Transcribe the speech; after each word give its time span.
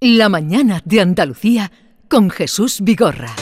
La 0.00 0.28
mañana 0.28 0.82
de 0.84 1.00
Andalucía 1.00 1.72
con 2.10 2.28
Jesús 2.28 2.80
Vigorra. 2.82 3.34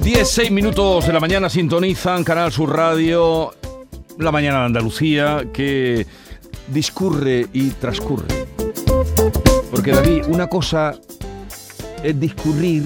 Diez, 0.00 0.28
seis 0.28 0.52
minutos 0.52 1.08
de 1.08 1.12
la 1.12 1.18
mañana 1.18 1.50
sintonizan 1.50 2.22
Canal 2.22 2.52
Sur 2.52 2.76
Radio, 2.76 3.52
la 4.18 4.32
mañana 4.32 4.60
de 4.60 4.64
Andalucía, 4.66 5.46
que 5.52 6.06
discurre 6.68 7.46
y 7.52 7.70
transcurre. 7.70 8.26
Porque 9.70 9.92
David, 9.92 10.24
una 10.28 10.48
cosa 10.48 10.94
es 12.02 12.18
discurrir. 12.18 12.84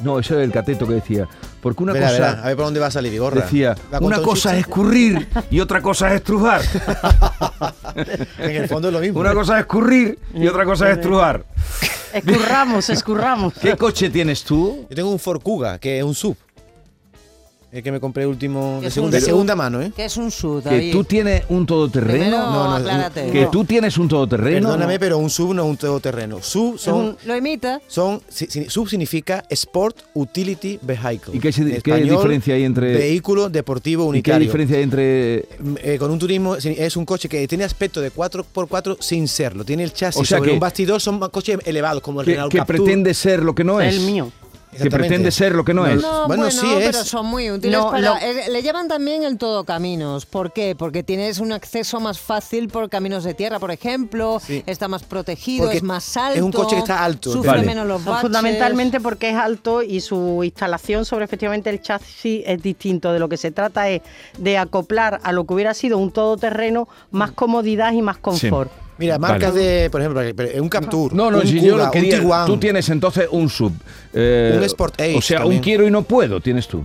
No, 0.00 0.18
eso 0.18 0.38
es 0.38 0.44
el 0.44 0.52
cateto 0.52 0.86
que 0.86 0.94
decía. 0.94 1.28
Porque 1.60 1.82
una 1.82 1.92
cosa. 1.92 2.10
verá, 2.10 2.30
a 2.42 2.46
ver 2.48 2.56
por 2.56 2.64
dónde 2.64 2.80
va 2.80 2.86
a 2.86 2.90
salir 2.90 3.12
Vigorra. 3.12 3.42
Decía, 3.42 3.76
¿Va 3.92 3.98
a 3.98 4.00
una 4.00 4.18
un 4.18 4.24
cosa 4.24 4.52
es 4.54 4.60
escurrir 4.60 5.28
y 5.50 5.60
otra 5.60 5.80
cosa 5.80 6.08
es 6.08 6.16
estrujar. 6.16 6.62
En 8.38 8.56
el 8.56 8.68
fondo 8.68 8.88
es 8.88 8.94
lo 8.94 9.00
mismo. 9.00 9.20
Una 9.20 9.32
¿eh? 9.32 9.34
cosa 9.34 9.54
es 9.56 9.60
escurrir 9.60 10.18
y 10.34 10.46
otra 10.48 10.64
cosa 10.64 10.90
es 10.90 10.96
estrujar. 10.96 11.44
Escurramos, 12.12 12.88
escurramos. 12.90 13.54
¿Qué 13.54 13.76
coche 13.76 14.10
tienes 14.10 14.42
tú? 14.42 14.86
Yo 14.88 14.96
tengo 14.96 15.10
un 15.10 15.18
Ford 15.18 15.42
Kuga, 15.42 15.78
que 15.78 15.98
es 15.98 16.04
un 16.04 16.14
sub. 16.14 16.36
El 17.72 17.82
que 17.82 17.90
me 17.90 18.00
compré 18.00 18.26
último 18.26 18.80
de, 18.82 18.90
sub. 18.90 19.10
segunda 19.18 19.56
mano, 19.56 19.80
¿eh? 19.80 19.90
¿Qué 19.96 20.04
es 20.04 20.18
un 20.18 20.30
Que 20.30 20.68
David? 20.68 20.92
tú 20.92 21.04
tienes 21.04 21.44
un 21.48 21.64
todoterreno. 21.64 22.12
Primero, 22.18 22.36
No, 22.36 22.52
no, 22.68 22.74
aclárate. 22.74 23.30
Que 23.30 23.46
tú 23.46 23.64
tienes 23.64 23.96
un 23.96 24.08
todoterreno. 24.08 24.68
Perdóname, 24.68 24.98
pero 25.00 25.16
un 25.16 25.30
sub 25.30 25.54
no 25.54 25.62
es 25.64 25.68
un 25.70 25.76
todoterreno. 25.78 26.42
Sub 26.42 26.78
son, 26.78 27.16
Lo 27.24 27.34
imita. 27.34 27.80
son 27.86 28.20
sub 28.68 28.88
significa 28.90 29.42
Sport 29.48 29.96
Utility 30.12 30.80
Vehicle. 30.82 31.34
¿Y 31.34 31.40
qué 31.40 31.50
se- 31.50 31.80
qué 31.80 31.94
diferencia 31.94 32.54
hay 32.56 32.64
entre- 32.64 32.92
Vehículo 32.92 33.48
deportivo 33.48 34.02
¿Y 34.02 34.04
qué 34.04 34.08
unitario. 34.32 34.46
diferencia 34.48 34.76
hay 34.76 34.82
entre 34.82 35.36
Eh, 35.82 35.96
con 35.98 36.10
un 36.10 36.18
turismo 36.18 36.56
es 36.56 36.96
un 36.98 37.06
coche 37.06 37.26
que 37.30 37.48
tiene 37.48 37.64
aspecto 37.64 38.02
de 38.02 38.10
4x4 38.10 38.98
sin 39.00 39.26
serlo. 39.28 39.64
Tiene 39.64 39.84
el 39.84 39.94
chasis 39.94 40.20
O 40.20 40.24
sea 40.26 40.36
sobre 40.36 40.50
que- 40.50 40.54
un 40.54 40.60
bastidor, 40.60 41.00
son 41.00 41.18
coches 41.30 41.56
elevados 41.64 42.02
como 42.02 42.20
el 42.20 42.26
que, 42.26 42.32
Renault 42.32 42.52
que 42.52 42.58
Captur. 42.58 42.76
pretende 42.76 43.14
ser 43.14 43.42
lo 43.42 43.54
que 43.54 43.64
no 43.64 43.80
es? 43.80 43.94
El 43.94 44.02
mío. 44.02 44.30
Que 44.72 44.90
pretende 44.90 45.30
ser 45.30 45.54
lo 45.54 45.64
que 45.64 45.74
no, 45.74 45.82
No, 45.82 45.88
es. 45.88 46.00
No, 46.02 46.26
Bueno, 46.26 46.44
bueno, 46.44 46.50
sí 46.50 46.66
pero 46.78 46.88
es. 47.00 47.06
son 47.06 47.26
muy 47.26 47.50
útiles 47.50 47.78
No, 47.78 47.90
para... 47.90 48.00
lo- 48.00 48.16
eh, 48.16 48.48
le 48.50 48.62
llaman 48.62 48.88
también 48.88 49.22
el 49.22 49.36
todo 49.36 49.64
caminos. 49.64 50.24
¿Por 50.24 50.52
qué? 50.52 50.74
Porque 50.76 51.02
tienes 51.02 51.40
un 51.40 51.52
acceso 51.52 52.00
más 52.00 52.18
fácil 52.18 52.68
por 52.68 52.88
caminos 52.88 53.22
de 53.24 53.34
tierra, 53.34 53.58
por 53.58 53.70
ejemplo. 53.70 54.40
Sí. 54.44 54.62
Está 54.66 54.88
más 54.88 55.02
protegido, 55.02 55.64
Porque 55.64 55.76
es 55.76 55.82
más 55.82 56.16
alto. 56.16 56.38
es 56.38 56.42
un 56.42 56.52
coche 56.52 56.76
que 56.76 56.80
está 56.80 57.04
alto. 57.04 57.32
Sufre 57.32 57.50
Vale. 57.50 57.66
menos 57.66 57.86
los 57.86 58.02
baches. 58.04 58.22
Fundamentalmente 58.22 58.98
porque 59.00 59.30
es 59.30 59.36
alto 59.36 59.82
y 59.82 60.00
su 60.00 60.42
instalación 60.42 61.04
sobre 61.04 61.26
efectivamente 61.26 61.68
el 61.68 61.82
chasis 61.82 62.42
es 62.46 62.62
distinto. 62.62 63.12
De 63.12 63.18
lo 63.18 63.28
que 63.28 63.36
se 63.36 63.50
trata 63.50 63.88
es 63.90 64.00
de 64.38 64.56
acoplar 64.56 65.20
a 65.22 65.32
lo 65.32 65.44
que 65.44 65.52
hubiera 65.54 65.74
sido 65.74 65.98
un 65.98 66.10
todoterreno 66.12 66.88
más 67.10 67.32
comodidad 67.32 67.92
y 67.92 68.00
más 68.02 68.16
confort. 68.18 68.70
Mira, 68.98 69.18
marcas 69.18 69.52
Vale. 69.54 69.64
de, 69.64 69.90
por 69.90 70.00
ejemplo, 70.00 70.22
un 70.62 70.68
Captur, 70.68 71.12
No, 71.12 71.30
no, 71.30 71.38
un 71.38 71.46
si 71.46 71.56
Kuga, 71.58 71.66
yo 71.68 71.76
lo 71.78 71.90
quería. 71.90 72.20
Tú 72.46 72.56
tienes 72.58 72.88
entonces 72.90 73.26
un 73.30 73.48
sub. 73.48 73.72
eh, 74.12 74.54
Un 74.56 74.62
Sport 74.64 75.00
Age 75.00 75.16
O 75.16 75.22
sea, 75.22 75.44
un 75.46 75.58
quiero 75.58 75.86
y 75.86 75.90
no 75.90 76.02
puedo 76.02 76.40
tienes 76.40 76.68
tú. 76.68 76.82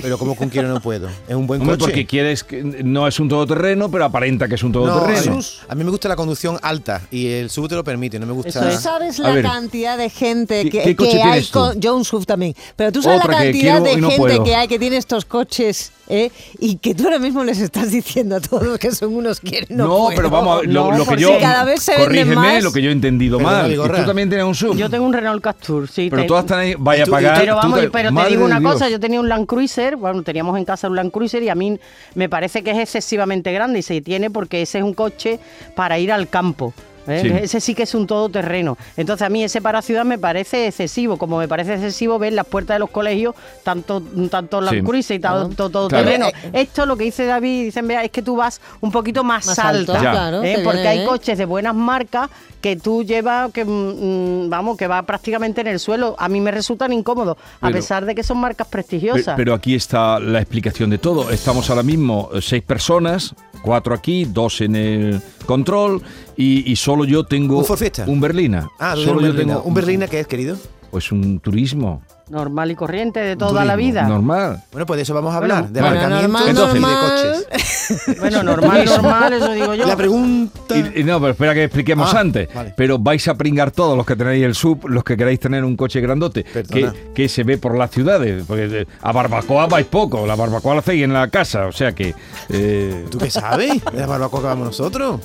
Pero 0.00 0.16
como 0.16 0.36
con 0.36 0.48
quiero 0.48 0.68
no 0.68 0.80
puedo. 0.80 1.08
Es 1.26 1.34
un 1.34 1.48
buen 1.48 1.60
Hombre, 1.60 1.74
coche. 1.76 1.86
porque 1.90 2.06
quieres 2.06 2.44
que 2.44 2.62
no 2.62 3.08
es 3.08 3.18
un 3.18 3.28
todoterreno, 3.28 3.90
pero 3.90 4.04
aparenta 4.04 4.46
que 4.46 4.54
es 4.54 4.62
un 4.62 4.70
todoterreno. 4.70 5.40
a 5.68 5.74
mí 5.74 5.82
me 5.82 5.90
gusta 5.90 6.08
la 6.08 6.14
conducción 6.14 6.56
alta 6.62 7.02
y 7.10 7.26
el 7.26 7.50
sub 7.50 7.68
te 7.68 7.74
lo 7.74 7.82
permite, 7.82 8.20
no 8.20 8.26
me 8.26 8.32
gusta. 8.32 8.50
Eso 8.50 8.60
¿Tú 8.60 8.68
es. 8.68 8.80
sabes 8.80 9.18
la 9.18 9.30
ver. 9.32 9.42
cantidad 9.44 9.98
de 9.98 10.08
gente 10.08 10.62
¿Qué- 10.62 10.70
que, 10.70 10.82
qué 10.82 10.94
coche 10.96 11.10
que 11.16 11.22
hay 11.22 11.44
con 11.46 11.80
yo 11.80 11.96
un 11.96 12.04
SUV 12.04 12.24
también, 12.26 12.54
pero 12.76 12.92
tú 12.92 13.02
sabes 13.02 13.18
Otra 13.22 13.32
la 13.38 13.42
cantidad 13.42 13.82
de 13.82 13.96
no 13.96 14.08
gente 14.10 14.16
puedo. 14.22 14.44
que 14.44 14.54
hay 14.54 14.68
que 14.68 14.78
tiene 14.78 14.98
estos 14.98 15.24
coches 15.24 15.90
¿eh? 16.08 16.30
y 16.58 16.76
que 16.76 16.94
tú 16.94 17.04
ahora 17.04 17.18
mismo 17.18 17.42
les 17.44 17.58
estás 17.60 17.90
diciendo 17.90 18.36
a 18.36 18.40
todos 18.40 18.78
que 18.78 18.90
son 18.92 19.14
unos 19.14 19.40
que 19.40 19.66
no 19.70 19.84
No, 19.86 19.96
puedo. 20.04 20.16
pero 20.16 20.30
vamos 20.30 20.56
a 20.56 20.60
ver, 20.60 20.72
lo, 20.72 20.90
No, 20.92 20.98
lo 20.98 21.06
que 21.06 21.16
yo. 21.16 21.38
cada 21.40 21.64
vez 21.64 21.82
se 21.82 21.92
venden 21.92 22.06
corrígeme 22.06 22.34
más. 22.36 22.62
lo 22.64 22.72
que 22.72 22.82
yo 22.82 22.90
he 22.90 22.92
entendido 22.92 23.38
mal. 23.40 23.74
Tú 23.74 24.04
también 24.06 24.28
tienes 24.28 24.46
un 24.46 24.54
sub. 24.54 24.76
Yo 24.76 24.88
tengo 24.90 25.04
un 25.06 25.12
Renault 25.12 25.42
Captur, 25.42 25.88
sí. 25.88 26.08
pero 26.10 26.22
te- 26.22 26.28
todas 26.28 26.44
están 26.44 26.60
ahí. 26.60 26.74
Vaya 26.78 27.04
a 27.04 27.06
pagar. 27.06 27.40
Pero 27.40 27.56
vamos, 27.56 27.80
te- 27.80 27.90
pero 27.90 28.14
te 28.14 28.28
digo 28.28 28.44
una 28.44 28.60
Dios. 28.60 28.72
cosa, 28.74 28.88
yo 28.88 29.00
tenía 29.00 29.20
un 29.20 29.28
Land 29.28 29.46
Cruiser, 29.46 29.96
bueno, 29.96 30.22
teníamos 30.22 30.56
en 30.58 30.64
casa 30.64 30.88
un 30.88 30.96
Land 30.96 31.10
Cruiser 31.10 31.42
y 31.42 31.48
a 31.48 31.54
mí 31.54 31.78
me 32.14 32.28
parece 32.28 32.62
que 32.62 32.70
es 32.70 32.78
excesivamente 32.78 33.52
grande 33.52 33.78
y 33.78 33.82
se 33.82 34.00
tiene 34.00 34.30
porque 34.30 34.62
ese 34.62 34.78
es 34.78 34.84
un 34.84 34.94
coche 34.94 35.38
para 35.74 35.98
ir 35.98 36.12
al 36.12 36.28
campo. 36.28 36.72
¿Eh? 37.08 37.20
Sí. 37.22 37.28
Ese 37.28 37.60
sí 37.60 37.74
que 37.74 37.84
es 37.84 37.94
un 37.94 38.06
todoterreno. 38.06 38.76
Entonces 38.96 39.26
a 39.26 39.28
mí 39.28 39.42
ese 39.44 39.60
para 39.60 39.82
ciudad 39.82 40.04
me 40.04 40.18
parece 40.18 40.66
excesivo, 40.66 41.16
como 41.16 41.38
me 41.38 41.48
parece 41.48 41.74
excesivo 41.74 42.18
ver 42.18 42.32
las 42.32 42.46
puertas 42.46 42.76
de 42.76 42.78
los 42.80 42.90
colegios, 42.90 43.34
tanto, 43.62 44.02
tanto 44.30 44.60
Land 44.60 44.86
Sí. 45.02 45.14
Y 45.14 45.18
tanto 45.18 45.70
todoterreno. 45.70 46.28
Esto 46.52 46.86
lo 46.86 46.96
que 46.96 47.04
dice 47.04 47.26
David, 47.26 47.64
dicen, 47.64 47.86
vea, 47.86 48.04
es 48.04 48.10
que 48.10 48.22
tú 48.22 48.36
vas 48.36 48.60
un 48.80 48.90
poquito 48.90 49.24
más, 49.24 49.46
Más 49.46 49.58
alto, 49.58 49.92
alta. 49.92 50.10
Claro. 50.10 50.42
¿eh? 50.42 50.60
Porque 50.64 50.80
viene 50.80 51.00
hay 51.00 51.06
coches 51.06 51.38
de 51.38 51.44
buenas 51.44 51.74
marcas 51.74 52.30
que 52.60 52.76
tú 52.76 53.04
llevas, 53.04 53.52
que 53.52 53.64
mm, 53.64 54.48
vamos, 54.48 54.76
que 54.76 54.86
va 54.86 55.02
prácticamente 55.02 55.60
en 55.60 55.68
el 55.68 55.78
suelo. 55.78 56.16
A 56.18 56.28
mí 56.28 56.40
me 56.40 56.50
resultan 56.50 56.92
incómodos, 56.92 57.36
a 57.60 57.66
Pero- 57.66 57.72
pesar 57.74 58.04
de 58.04 58.14
que 58.14 58.22
son 58.22 58.38
marcas 58.38 58.66
prestigiosas. 58.66 59.36
Pero 59.36 59.54
aquí 59.54 59.74
está 59.74 60.18
la 60.18 60.40
explicación 60.40 60.90
de 60.90 60.98
todo. 60.98 61.30
Estamos 61.30 61.68
ahora 61.70 61.82
mismo 61.82 62.30
eh, 62.34 62.40
seis 62.42 62.62
personas, 62.62 63.34
cuatro 63.66 63.92
aquí, 63.94 64.24
dos 64.24 64.60
en 64.60 64.76
el 64.76 65.20
control 65.44 66.00
y, 66.36 66.70
y 66.70 66.76
solo 66.76 67.04
yo 67.04 67.24
tengo 67.24 67.58
¿Un 67.58 67.64
Ford 67.64 67.78
Fiesta? 67.78 68.04
un 68.06 68.20
Berlina. 68.20 68.68
Ah, 68.78 68.94
solo 68.94 69.04
yo 69.06 69.12
un 69.16 69.22
Berlina. 69.22 69.54
tengo 69.54 69.62
¿Un 69.64 69.74
Berlina 69.74 70.06
qué 70.06 70.20
es, 70.20 70.26
querido? 70.28 70.56
Pues 70.92 71.10
un 71.10 71.40
turismo. 71.40 72.00
Normal 72.28 72.70
y 72.72 72.74
corriente 72.74 73.20
de 73.20 73.36
toda 73.36 73.64
la 73.64 73.76
vida. 73.76 74.02
Normal. 74.08 74.62
Bueno, 74.72 74.84
pues 74.84 74.96
de 74.98 75.02
eso 75.04 75.14
vamos 75.14 75.32
a 75.32 75.36
hablar, 75.36 75.62
Bueno, 75.70 75.74
de 75.74 75.80
vale. 75.80 75.98
aparcamiento 75.98 76.66
Normal, 76.66 76.76
y 76.76 76.80
de 76.80 77.34
coches. 77.44 78.16
Bueno, 78.18 78.42
normal, 78.42 78.84
normal, 78.84 79.32
eso 79.34 79.52
digo 79.52 79.74
yo. 79.74 79.86
La 79.86 79.96
pregunta... 79.96 80.76
Y, 80.76 81.00
y 81.00 81.04
no, 81.04 81.20
pero 81.20 81.32
espera 81.32 81.54
que 81.54 81.64
expliquemos 81.64 82.12
Ah, 82.12 82.20
antes. 82.20 82.52
vale. 82.52 82.74
Pero 82.76 82.98
vais 82.98 83.26
a 83.28 83.34
pringar 83.36 83.70
todos 83.70 83.96
los 83.96 84.04
que 84.04 84.16
tenéis 84.16 84.44
el 84.44 84.54
sub, 84.56 84.88
los 84.88 85.04
que 85.04 85.16
queráis 85.16 85.38
tener 85.38 85.64
un 85.64 85.76
coche 85.76 86.00
grandote, 86.00 86.42
que, 86.44 86.90
que 87.14 87.28
se 87.28 87.44
ve 87.44 87.58
por 87.58 87.76
las 87.78 87.92
ciudades. 87.92 88.42
Porque 88.46 88.64
eh, 88.80 88.86
a 89.02 89.12
barbacoa 89.12 89.66
vais 89.66 89.86
poco, 89.86 90.26
la 90.26 90.34
barbacoa 90.34 90.74
la 90.74 90.80
hacéis 90.80 91.04
en 91.04 91.12
la 91.12 91.28
casa, 91.28 91.66
o 91.66 91.72
sea 91.72 91.92
que... 91.92 92.12
eh, 92.48 93.04
¿Tú 93.08 93.18
qué 93.18 93.30
sabes? 93.30 93.84
¿De 93.84 94.00
la 94.00 94.06
barbacoa 94.06 94.40
que 94.40 94.46
vamos 94.46 94.66
nosotros? 94.66 95.20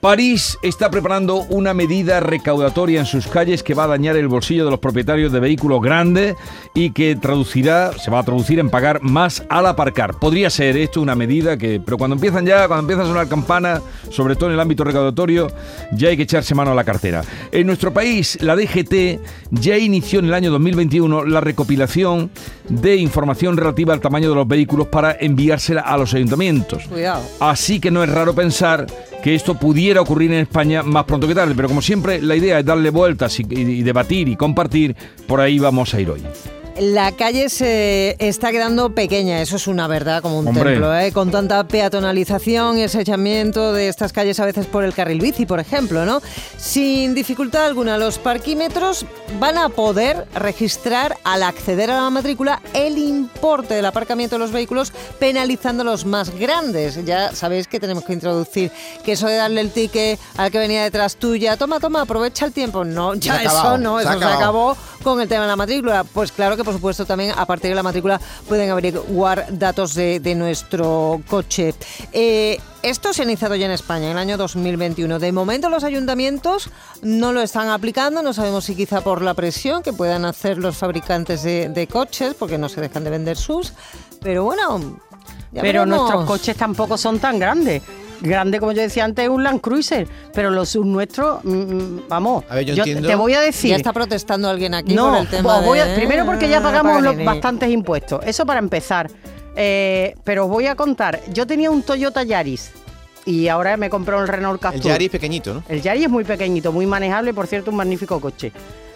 París 0.00 0.56
está 0.62 0.90
preparando 0.90 1.42
una 1.50 1.74
medida 1.74 2.20
recaudatoria 2.20 3.00
en 3.00 3.04
sus 3.04 3.26
calles 3.26 3.62
que 3.62 3.74
va 3.74 3.84
a 3.84 3.88
dañar 3.88 4.16
el 4.16 4.28
bolsillo 4.28 4.64
de 4.64 4.70
los 4.70 4.80
propietarios 4.80 5.30
de 5.30 5.40
vehículos 5.40 5.82
grandes 5.82 6.36
y 6.72 6.92
que 6.92 7.16
traducirá, 7.16 7.92
se 7.92 8.10
va 8.10 8.20
a 8.20 8.22
traducir 8.22 8.58
en 8.60 8.70
pagar 8.70 9.02
más 9.02 9.44
al 9.50 9.66
aparcar. 9.66 10.18
Podría 10.18 10.48
ser 10.48 10.78
esto 10.78 11.02
una 11.02 11.14
medida 11.14 11.58
que, 11.58 11.82
pero 11.84 11.98
cuando 11.98 12.14
empiezan 12.14 12.46
ya, 12.46 12.66
cuando 12.66 12.80
empiezan 12.80 13.04
a 13.04 13.08
sonar 13.08 13.28
campanas, 13.28 13.82
sobre 14.08 14.36
todo 14.36 14.48
en 14.48 14.54
el 14.54 14.60
ámbito 14.60 14.84
recaudatorio, 14.84 15.48
ya 15.92 16.08
hay 16.08 16.16
que 16.16 16.22
echarse 16.22 16.54
mano 16.54 16.72
a 16.72 16.74
la 16.74 16.84
cartera. 16.84 17.22
En 17.52 17.66
nuestro 17.66 17.92
país, 17.92 18.38
la 18.40 18.56
DGT 18.56 19.20
ya 19.50 19.76
inició 19.76 20.20
en 20.20 20.26
el 20.26 20.34
año 20.34 20.50
2021 20.50 21.26
la 21.26 21.42
recopilación 21.42 22.30
de 22.70 22.96
información 22.96 23.54
relativa 23.58 23.92
al 23.92 24.00
tamaño 24.00 24.30
de 24.30 24.34
los 24.34 24.48
vehículos 24.48 24.86
para 24.86 25.14
enviársela 25.20 25.82
a 25.82 25.98
los 25.98 26.14
ayuntamientos. 26.14 26.84
Cuidado. 26.84 27.22
Así 27.38 27.80
que 27.80 27.90
no 27.90 28.02
es 28.02 28.08
raro 28.08 28.34
pensar 28.34 28.86
que 29.22 29.34
esto 29.34 29.54
pudiera 29.54 29.89
ocurrir 29.98 30.32
en 30.32 30.40
España 30.40 30.82
más 30.82 31.04
pronto 31.04 31.26
que 31.26 31.34
tarde, 31.34 31.54
pero 31.54 31.68
como 31.68 31.82
siempre 31.82 32.20
la 32.22 32.36
idea 32.36 32.58
es 32.58 32.64
darle 32.64 32.90
vueltas 32.90 33.38
y 33.40 33.82
debatir 33.82 34.28
y 34.28 34.36
compartir, 34.36 34.94
por 35.26 35.40
ahí 35.40 35.58
vamos 35.58 35.92
a 35.94 36.00
ir 36.00 36.10
hoy. 36.10 36.22
La 36.80 37.12
calle 37.12 37.50
se 37.50 38.16
está 38.18 38.50
quedando 38.52 38.94
pequeña, 38.94 39.42
eso 39.42 39.56
es 39.56 39.66
una 39.66 39.86
verdad, 39.86 40.22
como 40.22 40.38
un 40.38 40.48
Hombre. 40.48 40.64
templo, 40.70 40.98
¿eh? 40.98 41.12
con 41.12 41.30
tanta 41.30 41.62
peatonalización 41.68 42.78
y 42.78 42.84
echamiento 42.84 43.74
de 43.74 43.88
estas 43.88 44.14
calles 44.14 44.40
a 44.40 44.46
veces 44.46 44.64
por 44.64 44.82
el 44.84 44.94
carril 44.94 45.20
bici, 45.20 45.44
por 45.44 45.60
ejemplo, 45.60 46.06
¿no? 46.06 46.22
Sin 46.56 47.14
dificultad 47.14 47.66
alguna, 47.66 47.98
los 47.98 48.16
parquímetros 48.18 49.04
van 49.38 49.58
a 49.58 49.68
poder 49.68 50.26
registrar 50.34 51.18
al 51.22 51.42
acceder 51.42 51.90
a 51.90 52.00
la 52.00 52.08
matrícula 52.08 52.62
el 52.72 52.96
importe 52.96 53.74
del 53.74 53.84
aparcamiento 53.84 54.36
de 54.36 54.38
los 54.40 54.50
vehículos, 54.50 54.90
penalizando 55.18 55.84
los 55.84 56.06
más 56.06 56.30
grandes. 56.30 57.04
Ya 57.04 57.34
sabéis 57.34 57.68
que 57.68 57.78
tenemos 57.78 58.04
que 58.04 58.14
introducir 58.14 58.72
que 59.04 59.12
eso 59.12 59.26
de 59.26 59.36
darle 59.36 59.60
el 59.60 59.70
ticket 59.70 60.18
al 60.38 60.50
que 60.50 60.58
venía 60.58 60.82
detrás 60.82 61.16
tuya, 61.16 61.58
toma, 61.58 61.78
toma, 61.78 62.00
aprovecha 62.00 62.46
el 62.46 62.52
tiempo. 62.52 62.86
No, 62.86 63.14
ya 63.16 63.42
eso 63.42 63.50
acabado, 63.50 63.76
no, 63.76 63.98
se 63.98 64.04
eso 64.04 64.08
ha 64.08 64.12
se 64.12 64.18
acabado. 64.18 64.38
acabó 64.38 64.76
con 65.02 65.20
el 65.20 65.28
tema 65.28 65.42
de 65.42 65.48
la 65.48 65.56
matrícula. 65.56 66.04
Pues 66.04 66.32
claro 66.32 66.56
que 66.56 66.64
por 66.70 66.76
supuesto 66.76 67.04
también 67.04 67.32
a 67.36 67.46
partir 67.46 67.70
de 67.70 67.74
la 67.74 67.82
matrícula 67.82 68.20
pueden 68.48 68.70
averiguar 68.70 69.46
datos 69.50 69.94
de, 69.94 70.20
de 70.20 70.36
nuestro 70.36 71.20
coche. 71.28 71.74
Eh, 72.12 72.60
esto 72.82 73.12
se 73.12 73.22
ha 73.22 73.24
iniciado 73.24 73.56
ya 73.56 73.66
en 73.66 73.72
España 73.72 74.04
en 74.06 74.12
el 74.12 74.18
año 74.18 74.36
2021. 74.36 75.18
De 75.18 75.32
momento 75.32 75.68
los 75.68 75.82
ayuntamientos 75.82 76.70
no 77.02 77.32
lo 77.32 77.42
están 77.42 77.68
aplicando, 77.70 78.22
no 78.22 78.32
sabemos 78.32 78.64
si 78.66 78.76
quizá 78.76 79.00
por 79.00 79.20
la 79.20 79.34
presión 79.34 79.82
que 79.82 79.92
puedan 79.92 80.24
hacer 80.24 80.58
los 80.58 80.76
fabricantes 80.76 81.42
de, 81.42 81.68
de 81.70 81.86
coches, 81.88 82.34
porque 82.38 82.56
no 82.56 82.68
se 82.68 82.80
dejan 82.80 83.02
de 83.02 83.10
vender 83.10 83.36
sus. 83.36 83.72
Pero 84.22 84.44
bueno, 84.44 84.78
Ya 85.52 85.60
pero 85.62 85.80
veremos. 85.80 85.88
nuestros 85.88 86.24
coches 86.24 86.56
tampoco 86.56 86.96
son 86.96 87.18
tan 87.18 87.40
grandes. 87.40 87.82
Grande, 88.20 88.58
como 88.60 88.72
yo 88.72 88.82
decía 88.82 89.04
antes, 89.04 89.24
es 89.24 89.30
un 89.30 89.42
Land 89.42 89.60
Cruiser, 89.60 90.06
pero 90.34 90.50
los 90.50 90.68
sub 90.68 90.84
nuestros, 90.84 91.42
mm, 91.44 91.50
mm, 91.50 92.02
vamos, 92.08 92.44
A 92.50 92.54
ver, 92.56 92.64
yo 92.66 92.74
te- 92.74 92.80
entiendo- 92.80 93.08
te 93.08 93.14
voy 93.14 93.32
a 93.34 93.40
decir... 93.40 93.70
Ya 93.70 93.76
está 93.76 93.92
protestando 93.92 94.48
alguien 94.50 94.74
aquí 94.74 94.94
no, 94.94 95.08
por 95.10 95.18
el 95.20 95.28
tema 95.28 95.56
os 95.58 95.64
voy 95.64 95.78
a- 95.78 95.86
de- 95.86 95.94
primero 95.96 96.26
porque 96.26 96.48
ya 96.48 96.60
pagamos 96.60 96.94
los 96.96 97.02
Paganini. 97.12 97.24
bastantes 97.24 97.70
impuestos, 97.70 98.20
eso 98.26 98.44
para 98.44 98.58
empezar. 98.58 99.10
Eh, 99.56 100.14
pero 100.22 100.44
os 100.44 100.50
voy 100.50 100.66
a 100.66 100.74
contar, 100.76 101.20
yo 101.32 101.46
tenía 101.46 101.70
un 101.70 101.82
Toyota 101.82 102.22
Yaris 102.22 102.70
y 103.26 103.48
ahora 103.48 103.76
me 103.76 103.90
compré 103.90 104.16
un 104.16 104.26
Renault 104.26 104.56
El 104.56 104.60
Captur. 104.60 104.82
Yaris 104.82 105.10
pequeñito, 105.10 105.54
¿no? 105.54 105.62
El 105.68 105.82
Yaris 105.82 106.04
es 106.04 106.10
muy 106.10 106.24
pequeñito, 106.24 106.72
muy 106.72 106.86
manejable 106.86 107.30
y 107.30 107.32
por 107.32 107.46
cierto 107.46 107.70
un 107.70 107.76
magnífico 107.78 108.20
coche. 108.20 108.52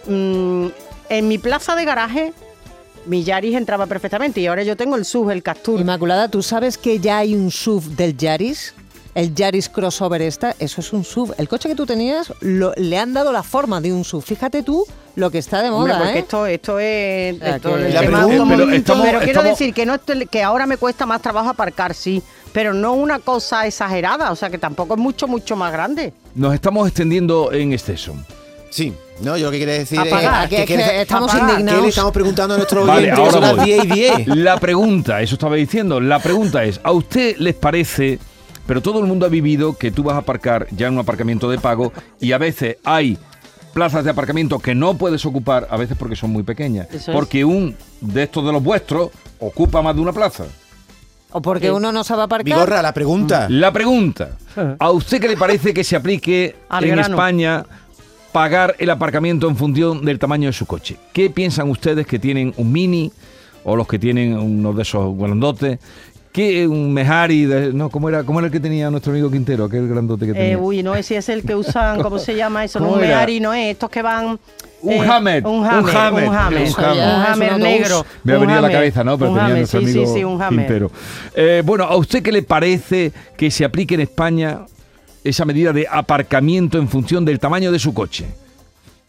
Mm, 0.07 0.67
en 1.09 1.27
mi 1.27 1.37
plaza 1.39 1.75
de 1.75 1.83
garaje, 1.85 2.31
mi 3.05 3.23
Yaris 3.23 3.55
entraba 3.55 3.85
perfectamente 3.85 4.39
y 4.39 4.47
ahora 4.47 4.63
yo 4.63 4.77
tengo 4.77 4.95
el 4.95 5.03
SUV, 5.05 5.31
el 5.31 5.43
Captur. 5.43 5.79
Inmaculada, 5.79 6.29
¿tú 6.29 6.41
sabes 6.41 6.77
que 6.77 6.99
ya 6.99 7.17
hay 7.19 7.35
un 7.35 7.51
SUV 7.51 7.95
del 7.95 8.15
Yaris? 8.17 8.73
El 9.15 9.33
Yaris 9.33 9.69
Crossover 9.69 10.21
esta, 10.21 10.55
eso 10.59 10.81
es 10.81 10.91
un 10.93 11.03
SUV. 11.05 11.33
El 11.37 11.47
coche 11.47 11.69
que 11.69 11.75
tú 11.75 11.85
tenías 11.85 12.31
lo- 12.41 12.73
le 12.75 12.97
han 12.99 13.13
dado 13.13 13.31
la 13.31 13.43
forma 13.43 13.79
de 13.81 13.93
un 13.93 14.03
SUV. 14.03 14.21
Fíjate 14.21 14.61
tú 14.61 14.85
lo 15.15 15.31
que 15.31 15.37
está 15.37 15.61
de 15.63 15.69
Hombre, 15.69 15.93
moda, 15.93 16.03
porque 16.03 16.17
¿eh? 16.17 16.21
esto, 16.21 16.45
esto 16.45 16.79
es 16.79 17.41
esto 17.41 17.77
es 17.77 17.97
tema 17.97 18.19
pregunta- 18.25 18.55
pero 18.57 18.69
estamos- 18.71 19.05
Pero 19.05 19.19
quiero 19.19 19.39
estamos- 19.39 19.57
decir 19.57 19.73
que 19.73 19.85
no 19.85 19.95
estoy- 19.95 20.27
que 20.27 20.43
ahora 20.43 20.65
me 20.65 20.75
cuesta 20.75 21.05
más 21.05 21.21
trabajo 21.21 21.49
aparcar, 21.49 21.93
sí, 21.93 22.21
pero 22.51 22.73
no 22.73 22.93
una 22.93 23.19
cosa 23.19 23.65
exagerada, 23.65 24.31
o 24.31 24.35
sea 24.35 24.49
que 24.49 24.57
tampoco 24.57 24.95
es 24.95 24.99
mucho, 24.99 25.27
mucho 25.29 25.55
más 25.55 25.71
grande. 25.71 26.11
Nos 26.35 26.53
estamos 26.53 26.85
extendiendo 26.85 27.53
en 27.53 27.71
exceso. 27.71 28.13
Sí. 28.69 28.93
No, 29.21 29.37
yo 29.37 29.45
lo 29.45 29.51
que 29.51 29.59
quería 29.59 29.75
decir 29.75 29.97
Apagar, 29.97 30.43
es 30.43 30.49
que- 30.49 30.55
es 30.63 30.65
que 30.67 30.75
que- 30.75 31.01
estamos 31.03 31.29
apagar. 31.33 31.51
indignados. 31.51 31.79
¿Qué 31.79 31.83
le 31.83 31.89
estamos 31.89 32.11
preguntando 32.11 32.53
a 32.55 32.57
nuestros 32.57 32.85
Vale, 32.87 33.11
ahora 33.11 33.31
Son 33.31 33.41
las 33.41 33.55
voy. 33.55 33.65
10 33.65 33.85
y 33.85 33.87
10. 33.87 34.27
La 34.27 34.59
pregunta, 34.59 35.21
eso 35.21 35.35
estaba 35.35 35.55
diciendo, 35.55 36.01
la 36.01 36.19
pregunta 36.19 36.65
es, 36.65 36.81
¿a 36.83 36.91
usted 36.91 37.37
les 37.37 37.55
parece, 37.55 38.19
pero 38.65 38.81
todo 38.81 38.99
el 38.99 39.05
mundo 39.05 39.25
ha 39.25 39.29
vivido 39.29 39.77
que 39.77 39.91
tú 39.91 40.03
vas 40.03 40.15
a 40.15 40.19
aparcar 40.19 40.67
ya 40.71 40.87
en 40.87 40.93
un 40.93 40.99
aparcamiento 40.99 41.49
de 41.49 41.57
pago 41.59 41.93
y 42.19 42.31
a 42.31 42.37
veces 42.37 42.77
hay 42.83 43.17
plazas 43.73 44.03
de 44.05 44.11
aparcamiento 44.11 44.59
que 44.59 44.73
no 44.73 44.97
puedes 44.97 45.25
ocupar, 45.25 45.67
a 45.69 45.77
veces 45.77 45.97
porque 45.97 46.15
son 46.15 46.31
muy 46.31 46.43
pequeñas, 46.43 46.87
Eso 46.91 47.11
es. 47.11 47.15
porque 47.17 47.43
un 47.43 47.75
de 48.01 48.23
estos 48.23 48.45
de 48.45 48.51
los 48.53 48.63
vuestros 48.63 49.09
ocupa 49.39 49.81
más 49.81 49.95
de 49.95 50.01
una 50.01 50.13
plaza? 50.13 50.45
O 51.31 51.41
porque 51.41 51.69
uno 51.69 51.91
no 51.91 52.05
sabe 52.05 52.23
aparcar. 52.23 52.45
Vigorra, 52.45 52.81
la 52.81 52.93
pregunta. 52.93 53.47
La 53.49 53.73
pregunta, 53.73 54.37
¿a 54.79 54.91
usted 54.91 55.19
qué 55.19 55.27
le 55.27 55.35
parece 55.35 55.73
que 55.73 55.83
se 55.83 55.97
aplique 55.97 56.55
Al 56.69 56.85
en 56.85 56.91
grano. 56.91 57.15
España 57.15 57.65
pagar 58.31 58.75
el 58.79 58.89
aparcamiento 58.89 59.49
en 59.49 59.57
función 59.57 60.05
del 60.05 60.17
tamaño 60.19 60.47
de 60.47 60.53
su 60.53 60.65
coche? 60.65 60.95
¿Qué 61.11 61.29
piensan 61.29 61.69
ustedes 61.69 62.07
que 62.07 62.19
tienen 62.19 62.53
un 62.55 62.71
Mini 62.71 63.11
o 63.65 63.75
los 63.75 63.85
que 63.87 63.99
tienen 63.99 64.37
uno 64.37 64.71
de 64.71 64.83
esos 64.83 65.17
grandotes? 65.17 65.79
¿Qué 66.35 66.67
un 66.67 66.91
Mejari? 66.93 67.45
de- 67.45 67.71
no, 67.71 67.89
¿cómo 67.89 68.09
era, 68.09 68.25
¿Cómo 68.25 68.39
era 68.39 68.47
el 68.47 68.51
que 68.51 68.59
tenía 68.59 68.91
nuestro 68.91 69.13
amigo 69.13 69.31
Quintero, 69.31 69.63
aquel 69.63 69.87
grandote 69.87 70.25
que 70.25 70.33
tenía? 70.33 70.51
Eh, 70.51 70.57
uy, 70.57 70.83
no 70.83 70.93
es 70.93 71.05
si 71.05 71.15
es 71.15 71.29
el 71.29 71.43
que 71.43 71.55
usan, 71.55 72.01
¿cómo 72.01 72.19
se 72.19 72.35
llama 72.35 72.65
eso? 72.65 72.77
No, 72.77 72.87
¿Cómo 72.87 72.97
un 72.97 73.03
era? 73.05 73.15
Meari, 73.19 73.39
no 73.39 73.53
es, 73.53 73.71
estos 73.71 73.89
que 73.89 74.01
van... 74.01 74.37
Un 74.81 74.91
eh, 74.93 75.07
Hammer, 75.09 75.47
Un 75.47 75.59
un 75.59 75.65
Hammer, 75.65 75.95
Hammer, 75.95 76.27
un 76.27 76.35
Hammer, 76.35 76.67
un 76.67 77.21
Hammer. 77.25 77.57
Negro. 77.57 78.05
Me 78.25 78.33
ha 78.33 78.37
venido 78.37 78.59
a 78.59 78.61
la 78.61 78.69
cabeza, 78.69 79.01
¿no? 79.05 79.17
Pero 79.17 79.31
un 79.31 79.37
tenía 79.37 79.45
Hammer, 79.45 79.57
nuestro 79.59 79.79
sí, 79.79 79.85
amigo 79.85 80.05
sí, 80.07 80.13
sí, 80.13 80.23
un 80.25 80.41
Hammer. 80.41 80.65
Quintero. 80.65 80.91
Eh, 81.33 81.63
bueno, 81.65 81.85
¿a 81.85 81.95
usted 81.95 82.21
qué 82.21 82.33
le 82.33 82.43
parece 82.43 83.13
que 83.37 83.49
se 83.49 83.63
aplique 83.63 83.95
en 83.95 84.01
España 84.01 84.59
esa 85.23 85.45
medida 85.45 85.71
de 85.71 85.87
aparcamiento 85.89 86.77
en 86.77 86.89
función 86.89 87.23
del 87.23 87.39
tamaño 87.39 87.71
de 87.71 87.79
su 87.79 87.93
coche? 87.93 88.25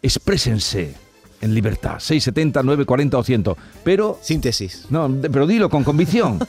Exprésense 0.01 0.95
en 1.41 1.55
libertad, 1.55 1.99
670, 1.99 2.63
940 2.63 3.19
o 3.19 3.25
100. 3.25 3.45
Pero, 3.83 4.17
Síntesis. 4.23 4.87
no, 4.91 5.13
pero 5.21 5.49
dilo 5.49 5.69
con 5.69 5.83
convicción. 5.83 6.39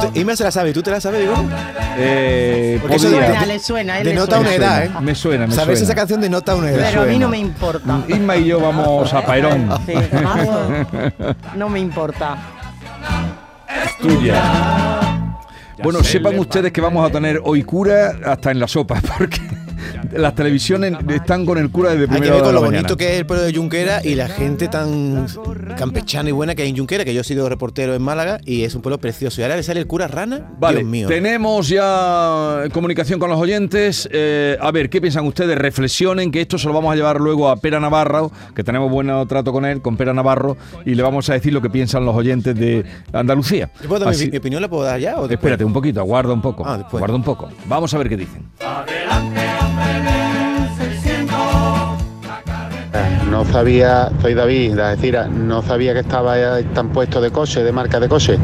Tú 0.00 0.08
te- 0.12 0.18
Irma 0.20 0.36
se 0.36 0.44
la 0.44 0.50
sabe. 0.50 0.72
¿Tú 0.72 0.82
te 0.82 0.90
la 0.90 1.00
sabes, 1.00 1.20
Vigorra? 1.20 1.42
Eh, 1.98 2.78
Porque 2.80 2.96
eso 2.96 3.08
podría. 3.08 3.26
Suena, 3.28 3.46
le 3.46 3.58
suena, 3.58 3.92
a 3.94 3.98
él 3.98 4.04
le 4.04 4.10
denota 4.10 4.36
suena. 4.36 4.48
una 4.48 4.54
edad, 4.56 4.84
¿eh? 4.84 4.90
Me 5.00 5.14
suena, 5.14 5.46
me 5.46 5.54
Sabes 5.54 5.78
suena. 5.78 5.92
esa 5.92 5.94
canción 5.94 6.20
denota 6.20 6.54
una 6.54 6.70
edad. 6.70 6.86
Pero 6.90 7.02
a 7.02 7.04
mí 7.04 7.10
suena. 7.12 7.24
no 7.26 7.30
me 7.30 7.38
importa. 7.38 8.00
Isma 8.08 8.36
y 8.36 8.44
yo 8.46 8.60
vamos 8.60 9.12
a 9.14 9.24
Pairón. 9.24 9.68
Sí, 9.86 9.92
vamos, 10.22 10.86
no 11.56 11.68
me 11.68 11.80
importa. 11.80 12.36
tuya. 14.00 14.42
Bueno, 15.82 16.02
sepan 16.04 16.38
ustedes 16.38 16.72
que 16.72 16.80
vamos 16.80 17.08
a 17.08 17.10
tener 17.12 17.40
hoy 17.42 17.62
cura 17.64 18.12
hasta 18.26 18.50
en 18.50 18.60
la 18.60 18.68
sopa, 18.68 19.00
porque 19.18 19.40
las 20.12 20.34
televisiones 20.34 20.94
están 21.08 21.44
con 21.46 21.58
el 21.58 21.70
cura 21.70 21.90
desde 21.90 22.02
Hay 22.04 22.08
que 22.08 22.12
primera 22.14 22.34
ver 22.34 22.42
hora 22.42 22.44
con 22.44 22.48
de 22.48 22.54
lo 22.54 22.60
la 22.60 22.66
bonito 22.66 22.82
mañana. 22.82 22.96
que 22.98 23.12
es 23.14 23.18
el 23.20 23.26
pueblo 23.26 23.44
de 23.44 23.54
Junquera 23.54 24.00
y 24.04 24.14
la 24.14 24.28
gente 24.28 24.68
tan 24.68 25.26
campechana 25.76 26.28
y 26.28 26.32
buena 26.32 26.54
que 26.54 26.62
hay 26.62 26.70
en 26.70 26.76
Junquera, 26.76 27.04
que 27.04 27.14
yo 27.14 27.20
he 27.20 27.24
sido 27.24 27.48
reportero 27.48 27.94
en 27.94 28.02
Málaga 28.02 28.38
y 28.44 28.64
es 28.64 28.74
un 28.74 28.82
pueblo 28.82 28.98
precioso. 28.98 29.40
Y 29.40 29.44
ahora 29.44 29.56
le 29.56 29.62
sale 29.62 29.80
el 29.80 29.86
cura 29.86 30.08
rana, 30.08 30.50
Vale, 30.58 30.78
Dios 30.80 30.90
mío. 30.90 31.08
tenemos 31.08 31.68
ya 31.68 32.64
comunicación 32.72 33.18
con 33.20 33.30
los 33.30 33.38
oyentes. 33.38 34.08
Eh, 34.12 34.56
a 34.60 34.70
ver, 34.70 34.90
¿qué 34.90 35.00
piensan 35.00 35.26
ustedes? 35.26 35.56
Reflexionen 35.58 36.30
que 36.30 36.40
esto 36.40 36.58
se 36.58 36.66
lo 36.66 36.72
vamos 36.74 36.92
a 36.92 36.96
llevar 36.96 37.20
luego 37.20 37.48
a 37.48 37.56
Pera 37.56 37.80
Navarro, 37.80 38.30
que 38.54 38.64
tenemos 38.64 38.90
buen 38.90 39.08
trato 39.28 39.52
con 39.52 39.64
él, 39.64 39.80
con 39.82 39.96
Pera 39.96 40.12
Navarro, 40.12 40.56
y 40.84 40.94
le 40.94 41.02
vamos 41.02 41.28
a 41.30 41.34
decir 41.34 41.52
lo 41.52 41.60
que 41.62 41.70
piensan 41.70 42.04
los 42.04 42.14
oyentes 42.14 42.54
de 42.54 42.84
Andalucía. 43.12 43.70
¿Yo 43.82 43.88
puedo 43.88 44.00
dar 44.04 44.08
mi- 44.10 44.14
Así- 44.16 44.30
mi, 44.30 44.36
opinión? 44.38 44.62
¿La 44.62 44.68
puedo 44.68 44.82
dar 44.84 44.98
ya? 45.00 45.18
O? 45.18 45.28
Espérate 45.28 45.64
un 45.64 45.72
poquito, 45.72 46.00
aguarda 46.00 46.32
un 46.32 46.42
poco. 46.42 46.64
Ah, 46.66 46.78
después. 46.78 46.94
aguarda 47.00 47.14
un 47.16 47.22
poco. 47.24 47.48
Vamos 47.66 47.92
a 47.94 47.98
ver 47.98 48.08
qué 48.08 48.16
dicen. 48.16 48.44
No 53.30 53.44
sabía, 53.44 54.10
soy 54.20 54.34
David, 54.34 54.74
de 54.74 54.82
Algeciras, 54.82 55.30
no 55.30 55.62
sabía 55.62 55.92
que 55.92 56.00
estaba 56.00 56.34
tan 56.74 56.88
puesto 56.88 57.20
de 57.20 57.30
coche, 57.30 57.62
de 57.62 57.72
marca 57.72 58.00
de 58.00 58.08
coche. 58.08 58.38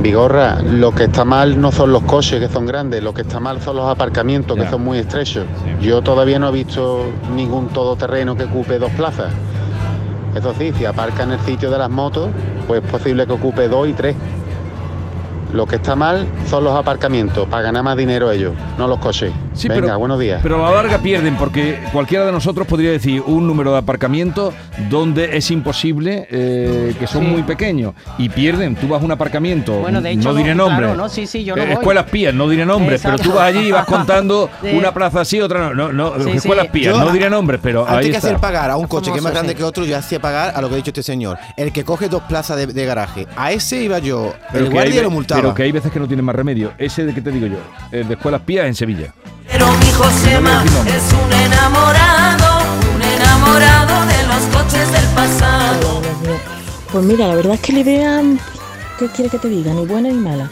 Vigorra, 0.00 0.62
lo 0.62 0.94
que 0.94 1.04
está 1.04 1.24
mal 1.24 1.60
no 1.60 1.72
son 1.72 1.92
los 1.92 2.02
coches 2.04 2.40
que 2.40 2.48
son 2.48 2.64
grandes, 2.64 3.02
lo 3.02 3.12
que 3.12 3.22
está 3.22 3.40
mal 3.40 3.60
son 3.60 3.76
los 3.76 3.88
aparcamientos 3.88 4.56
que 4.56 4.68
son 4.68 4.82
muy 4.82 4.98
estrechos. 4.98 5.44
Yo 5.80 6.00
todavía 6.00 6.38
no 6.38 6.48
he 6.48 6.52
visto 6.52 7.06
ningún 7.34 7.68
todoterreno 7.68 8.36
que 8.36 8.44
ocupe 8.44 8.78
dos 8.78 8.90
plazas. 8.92 9.32
Eso 10.34 10.54
sí, 10.58 10.72
si 10.76 10.84
aparca 10.84 11.24
en 11.24 11.32
el 11.32 11.40
sitio 11.40 11.70
de 11.70 11.78
las 11.78 11.90
motos, 11.90 12.28
pues 12.66 12.82
es 12.82 12.90
posible 12.90 13.26
que 13.26 13.32
ocupe 13.32 13.68
dos 13.68 13.88
y 13.88 13.92
tres. 13.92 14.16
Lo 15.52 15.66
que 15.66 15.76
está 15.76 15.96
mal 15.96 16.26
son 16.48 16.64
los 16.64 16.74
aparcamientos, 16.74 17.48
para 17.48 17.62
ganar 17.62 17.82
más 17.82 17.96
dinero 17.96 18.30
ellos, 18.30 18.52
no 18.78 18.86
los 18.86 18.98
coches. 18.98 19.32
Sí, 19.56 19.68
Venga, 19.68 19.80
pero, 19.86 19.98
buenos 19.98 20.20
días. 20.20 20.40
Pero 20.42 20.64
a 20.66 20.70
la 20.70 20.76
larga 20.82 20.98
pierden 20.98 21.36
porque 21.36 21.78
cualquiera 21.92 22.26
de 22.26 22.32
nosotros 22.32 22.66
podría 22.66 22.90
decir 22.90 23.22
un 23.26 23.46
número 23.46 23.72
de 23.72 23.78
aparcamientos 23.78 24.52
donde 24.90 25.36
es 25.36 25.50
imposible, 25.50 26.28
eh, 26.30 26.94
que 26.98 27.06
son 27.06 27.22
Sí. 27.24 27.28
muy 27.30 27.42
pequeños 27.42 27.94
y 28.18 28.28
pierden. 28.28 28.76
Tú 28.76 28.86
vas 28.88 29.00
a 29.00 29.04
un 29.04 29.12
aparcamiento, 29.12 29.80
Bueno, 29.80 30.02
de 30.02 30.10
hecho, 30.10 30.28
no 30.28 30.34
diré 30.34 30.54
no, 30.54 30.64
nombre. 30.68 30.86
claro, 30.88 31.02
no, 31.02 31.08
sí, 31.08 31.26
sí, 31.26 31.42
yo 31.42 31.56
no 31.56 31.62
Eh, 31.62 31.66
voy. 31.66 31.74
escuelas 31.74 32.04
pías, 32.10 32.34
no 32.34 32.48
diré 32.48 32.66
nombres, 32.66 33.00
pero 33.02 33.18
tú 33.18 33.30
vas 33.32 33.44
allí 33.44 33.68
y 33.68 33.72
vas 33.72 33.86
contando 33.86 34.50
una 34.74 34.92
plaza 34.92 35.22
así, 35.22 35.40
otra 35.40 35.70
no. 35.72 35.74
no, 35.74 35.92
no 35.92 36.22
Sí, 36.22 36.30
escuelas 36.32 36.66
sí. 36.66 36.70
pías, 36.72 36.94
Yo, 36.94 37.02
no 37.04 37.10
diré 37.10 37.30
nombres, 37.30 37.60
pero 37.62 37.80
Antes 37.86 37.96
ahí 37.96 38.10
que 38.10 38.16
está. 38.16 38.28
hacer 38.28 38.40
pagar 38.40 38.70
a 38.70 38.76
un 38.76 38.86
coche 38.86 39.10
que 39.10 39.16
es 39.18 39.22
más 39.24 39.32
grande 39.32 39.52
sí. 39.52 39.56
que 39.58 39.64
otro, 39.64 39.84
yo 39.86 39.96
hacía 39.96 40.20
pagar 40.20 40.52
a 40.54 40.60
lo 40.60 40.68
que 40.68 40.74
ha 40.74 40.76
dicho 40.76 40.90
este 40.90 41.02
señor. 41.02 41.38
El 41.56 41.72
que 41.72 41.82
coge 41.82 42.08
dos 42.10 42.22
plazas 42.24 42.58
de, 42.58 42.66
de 42.66 42.84
garaje. 42.84 43.26
A 43.36 43.52
ese 43.52 43.82
iba 43.82 43.98
yo. 44.00 44.34
Pero 44.52 44.66
el 44.66 44.70
que, 44.70 44.78
hay, 44.78 44.84
guardia 44.84 45.02
lo 45.02 45.10
multaba. 45.10 45.40
pero 45.40 45.54
que 45.54 45.62
hay 45.62 45.72
veces 45.72 45.90
que 45.90 45.98
no 45.98 46.06
tienen 46.06 46.24
más 46.26 46.34
remedio. 46.34 46.72
Ese 46.76 47.06
de 47.06 47.14
que 47.14 47.22
te 47.22 47.30
digo 47.30 47.46
yo, 47.46 47.58
el 47.90 48.06
de 48.06 48.14
escuelas 48.14 48.42
pías 48.42 48.66
en 48.66 48.74
Sevilla. 48.74 49.14
Mi 49.80 49.92
Josema 49.92 50.64
es 50.86 51.12
un 51.12 51.32
enamorado, 51.32 52.64
un 52.94 53.02
enamorado 53.02 54.06
de 54.06 54.22
los 54.26 54.42
coches 54.54 54.92
del 54.92 55.04
pasado. 55.14 56.02
Pues 56.92 57.04
mira, 57.04 57.28
la 57.28 57.34
verdad 57.34 57.54
es 57.54 57.60
que 57.60 57.72
la 57.72 57.80
idea, 57.80 58.22
¿qué 58.98 59.08
quiere 59.08 59.30
que 59.30 59.38
te 59.38 59.48
diga? 59.48 59.72
Ni 59.72 59.84
buena 59.86 60.08
ni 60.08 60.14
mala. 60.14 60.50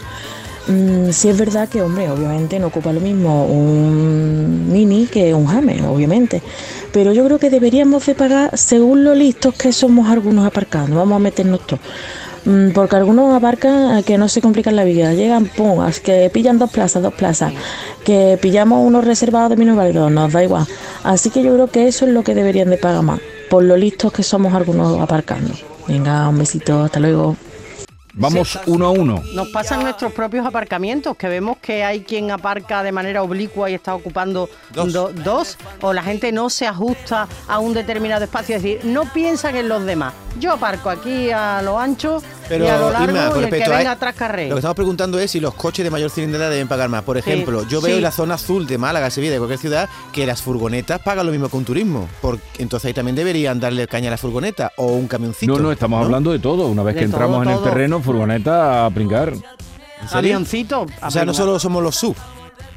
Mm, 0.67 1.11
sí 1.11 1.29
es 1.29 1.37
verdad 1.37 1.69
que, 1.69 1.81
hombre, 1.81 2.09
obviamente 2.09 2.59
no 2.59 2.67
ocupa 2.67 2.91
lo 2.91 2.99
mismo 2.99 3.45
un 3.45 4.71
Mini 4.71 5.05
que 5.05 5.33
un 5.33 5.47
Hammer, 5.47 5.83
obviamente. 5.83 6.41
Pero 6.91 7.13
yo 7.13 7.23
creo 7.25 7.39
que 7.39 7.49
deberíamos 7.49 8.05
de 8.05 8.15
pagar 8.15 8.57
según 8.57 9.03
lo 9.03 9.13
listos 9.13 9.53
que 9.53 9.71
somos 9.71 10.09
algunos 10.09 10.45
aparcando. 10.45 10.97
Vamos 10.97 11.17
a 11.17 11.19
meternos 11.19 11.65
todos. 11.67 11.81
Mm, 12.45 12.71
Porque 12.71 12.95
algunos 12.95 13.35
aparcan 13.35 13.97
eh, 13.97 14.03
que 14.03 14.17
no 14.17 14.27
se 14.29 14.41
complican 14.41 14.75
la 14.75 14.83
vida. 14.83 15.13
Llegan, 15.13 15.45
pum, 15.45 15.79
que 16.03 16.29
pillan 16.31 16.59
dos 16.59 16.71
plazas, 16.71 17.01
dos 17.03 17.13
plazas. 17.13 17.53
Que 18.03 18.37
pillamos 18.41 18.85
unos 18.85 19.03
reservados 19.03 19.49
de 19.49 19.57
menos 19.57 19.75
válidos, 19.75 20.11
nos 20.11 20.31
da 20.31 20.43
igual. 20.43 20.65
Así 21.03 21.29
que 21.29 21.43
yo 21.43 21.53
creo 21.53 21.67
que 21.67 21.87
eso 21.87 22.05
es 22.05 22.11
lo 22.11 22.23
que 22.23 22.35
deberían 22.35 22.69
de 22.69 22.77
pagar 22.77 23.01
más. 23.01 23.19
Por 23.49 23.63
lo 23.63 23.75
listos 23.77 24.11
que 24.13 24.23
somos 24.23 24.53
algunos 24.53 24.99
aparcando. 24.99 25.53
Venga, 25.87 26.27
un 26.29 26.37
besito, 26.37 26.83
hasta 26.83 26.99
luego. 26.99 27.35
Vamos 28.17 28.57
uno 28.65 28.85
a 28.87 28.89
uno. 28.91 29.21
Nos 29.33 29.49
pasan 29.49 29.83
nuestros 29.83 30.13
propios 30.13 30.45
aparcamientos, 30.45 31.17
que 31.17 31.27
vemos 31.27 31.57
que 31.57 31.83
hay 31.83 32.01
quien 32.01 32.31
aparca 32.31 32.81
de 32.81 32.91
manera 32.93 33.21
oblicua 33.23 33.69
y 33.69 33.73
está 33.73 33.93
ocupando 33.93 34.49
Dos. 34.73 34.93
do- 34.93 35.11
dos, 35.13 35.57
o 35.81 35.91
la 35.91 36.01
gente 36.01 36.31
no 36.31 36.49
se 36.49 36.65
ajusta 36.65 37.27
a 37.47 37.59
un 37.59 37.73
determinado 37.73 38.23
espacio, 38.23 38.55
es 38.55 38.63
decir, 38.63 38.79
no 38.85 39.03
piensan 39.11 39.57
en 39.57 39.67
los 39.67 39.83
demás. 39.85 40.13
Yo 40.39 40.53
aparco 40.53 40.89
aquí 40.89 41.29
a 41.31 41.61
lo 41.61 41.77
ancho 41.79 42.21
Pero, 42.47 42.65
y 42.65 42.67
a 42.67 42.77
lo 42.77 42.91
largo 42.91 43.11
Inma, 43.11 43.29
con 43.29 43.41
y 43.41 43.43
el 43.43 43.45
que 43.45 43.51
respecto 43.51 43.73
a- 43.73 43.77
venga 43.77 43.91
atrás 43.91 44.15
carré. 44.15 44.47
Lo 44.49 44.55
que 44.55 44.59
estamos 44.59 44.75
preguntando 44.75 45.19
es 45.19 45.31
si 45.31 45.39
los 45.39 45.53
coches 45.55 45.83
de 45.83 45.89
mayor 45.91 46.09
cilindrada 46.09 46.49
deben 46.49 46.67
pagar 46.67 46.89
más. 46.89 47.03
Por 47.03 47.15
Sí, 47.21 47.29
ejemplo, 47.29 47.63
yo 47.67 47.81
veo 47.81 47.91
sí. 47.93 47.97
en 47.97 48.03
la 48.03 48.11
zona 48.11 48.35
azul 48.35 48.67
de 48.67 48.77
Málaga, 48.77 49.09
Sevilla, 49.09 49.31
de 49.33 49.37
cualquier 49.39 49.59
ciudad, 49.59 49.89
que 50.11 50.25
las 50.25 50.41
furgonetas 50.41 50.99
pagan 51.01 51.25
lo 51.25 51.31
mismo 51.31 51.49
que 51.49 51.57
un 51.57 51.65
turismo. 51.65 52.07
Porque, 52.21 52.43
entonces 52.59 52.87
ahí 52.87 52.93
también 52.93 53.15
deberían 53.15 53.59
darle 53.59 53.87
caña 53.87 54.07
a 54.09 54.11
la 54.11 54.17
furgoneta 54.17 54.71
o 54.77 54.87
un 54.87 55.07
camioncito. 55.07 55.53
No, 55.53 55.59
no, 55.59 55.71
estamos 55.71 56.03
hablando 56.03 56.31
de 56.31 56.39
todo. 56.39 56.67
Una 56.67 56.83
vez 56.83 56.95
De 56.95 56.99
que 56.99 57.05
entramos 57.05 57.41
todo, 57.41 57.43
en 57.43 57.57
todo. 57.57 57.65
el 57.65 57.71
terreno, 57.71 58.01
furgoneta 58.01 58.85
a 58.85 58.89
brincar. 58.89 59.29
¿En 59.33 59.39
serio? 60.09 60.17
Avioncito. 60.35 60.85
O 61.01 61.11
sea, 61.11 61.25
no 61.25 61.33
solo 61.33 61.57
somos 61.59 61.81
los 61.81 61.95
sub, 61.95 62.15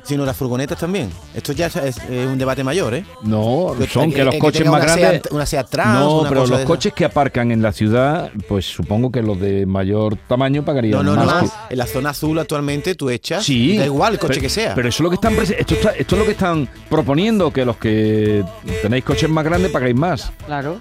sino 0.09 0.25
las 0.25 0.37
furgonetas 0.37 0.79
también. 0.79 1.11
Esto 1.35 1.53
ya 1.53 1.67
es, 1.67 1.77
es, 1.77 1.99
un 2.09 2.39
debate 2.39 2.65
mayor, 2.65 2.95
¿eh? 2.95 3.05
No, 3.23 3.75
Que- 3.79 3.87
son 3.87 4.11
que- 4.11 4.17
que 4.17 4.25
los 4.25 4.35
que 4.35 4.41
coches 4.41 4.67
más 4.67 4.83
una 4.83 4.85
grandes. 4.97 5.23
Seat- 5.23 5.33
una 5.33 5.47
Seat 5.47 5.69
Trans, 5.71 6.01
no, 6.01 6.21
una 6.21 6.29
pero 6.31 6.41
cosa 6.43 6.55
los 6.55 6.65
coches 6.65 6.93
que 6.95 7.05
aparcan 7.05 7.51
en 7.53 7.61
la 7.63 7.73
ciudad, 7.73 8.31
pues 8.49 8.65
supongo 8.67 9.13
que 9.13 9.23
los 9.23 9.39
de 9.39 9.67
mayor 9.67 10.17
tamaño 10.27 10.65
pagarían 10.65 11.05
No, 11.05 11.15
no, 11.15 11.25
más. 11.25 11.43
no. 11.45 11.53
En 11.71 11.79
la 11.79 11.87
zona 11.87 12.11
azul 12.11 12.39
actualmente 12.39 12.95
tú 12.95 13.11
echas. 13.11 13.45
Sí. 13.45 13.77
Da 13.77 13.85
igual 13.85 14.15
el 14.15 14.19
coche 14.19 14.35
pero- 14.35 14.43
que 14.43 14.49
sea. 14.49 14.75
Pero 14.75 14.89
eso 14.89 14.97
es 14.97 15.05
lo 15.05 15.11
que 15.11 15.15
están 15.17 15.35
esto, 15.35 15.75
está- 15.75 15.91
esto 15.91 16.15
es 16.15 16.19
lo 16.19 16.25
que 16.25 16.33
están 16.33 16.69
proponiendo, 16.89 17.53
que 17.53 17.65
los 17.65 17.77
que 17.77 18.43
tenéis 18.83 19.05
coches 19.05 19.29
más 19.29 19.45
grandes 19.45 19.71
pagáis 19.71 19.95
más. 19.95 20.33
Claro. 20.47 20.79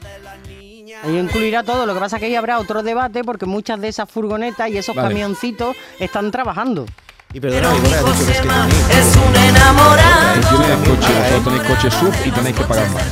Ahí 1.03 1.15
incluirá 1.17 1.61
todo. 1.63 1.85
Lo 1.85 1.93
que 1.93 1.99
pasa 1.99 2.15
es 2.15 2.21
que 2.21 2.25
ahí 2.25 2.35
habrá 2.35 2.57
otro 2.59 2.81
debate 2.81 3.23
porque 3.23 3.45
muchas 3.45 3.79
de 3.79 3.87
esas 3.89 4.09
furgonetas 4.09 4.69
y 4.71 4.77
esos 4.77 4.95
Vale. 4.95 5.09
camioncitos 5.09 5.75
están 5.99 6.31
trabajando. 6.31 6.85
Y 7.33 7.39
perdona, 7.39 7.61
Pero 7.61 7.81
mi 7.81 7.89
dicho 7.89 8.25
que 8.25 8.31
es 8.31 8.39
que 8.41 8.47
tenéis- 8.47 8.89
es 8.89 9.15
un 9.17 9.35
enamorado. 9.35 10.29
Ahí 10.33 10.39
tienes 10.39 10.89
coche, 10.89 11.13
paga, 11.13 11.29
¿eh? 11.29 11.41
tenéis 11.43 11.63
coche 11.63 11.91
sub 11.91 12.13
y 12.25 12.31
tenéis 12.31 12.55
que 12.55 12.63
pagar 12.63 12.89
más. 12.91 13.03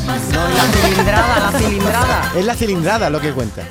La 0.56 0.64
cilindrada, 0.72 1.52
la 1.52 1.60
cilindrada. 1.60 2.32
Es 2.36 2.46
la 2.46 2.56
cilindrada 2.56 3.10
lo 3.10 3.20
que 3.22 3.32
cuenta. 3.34 3.62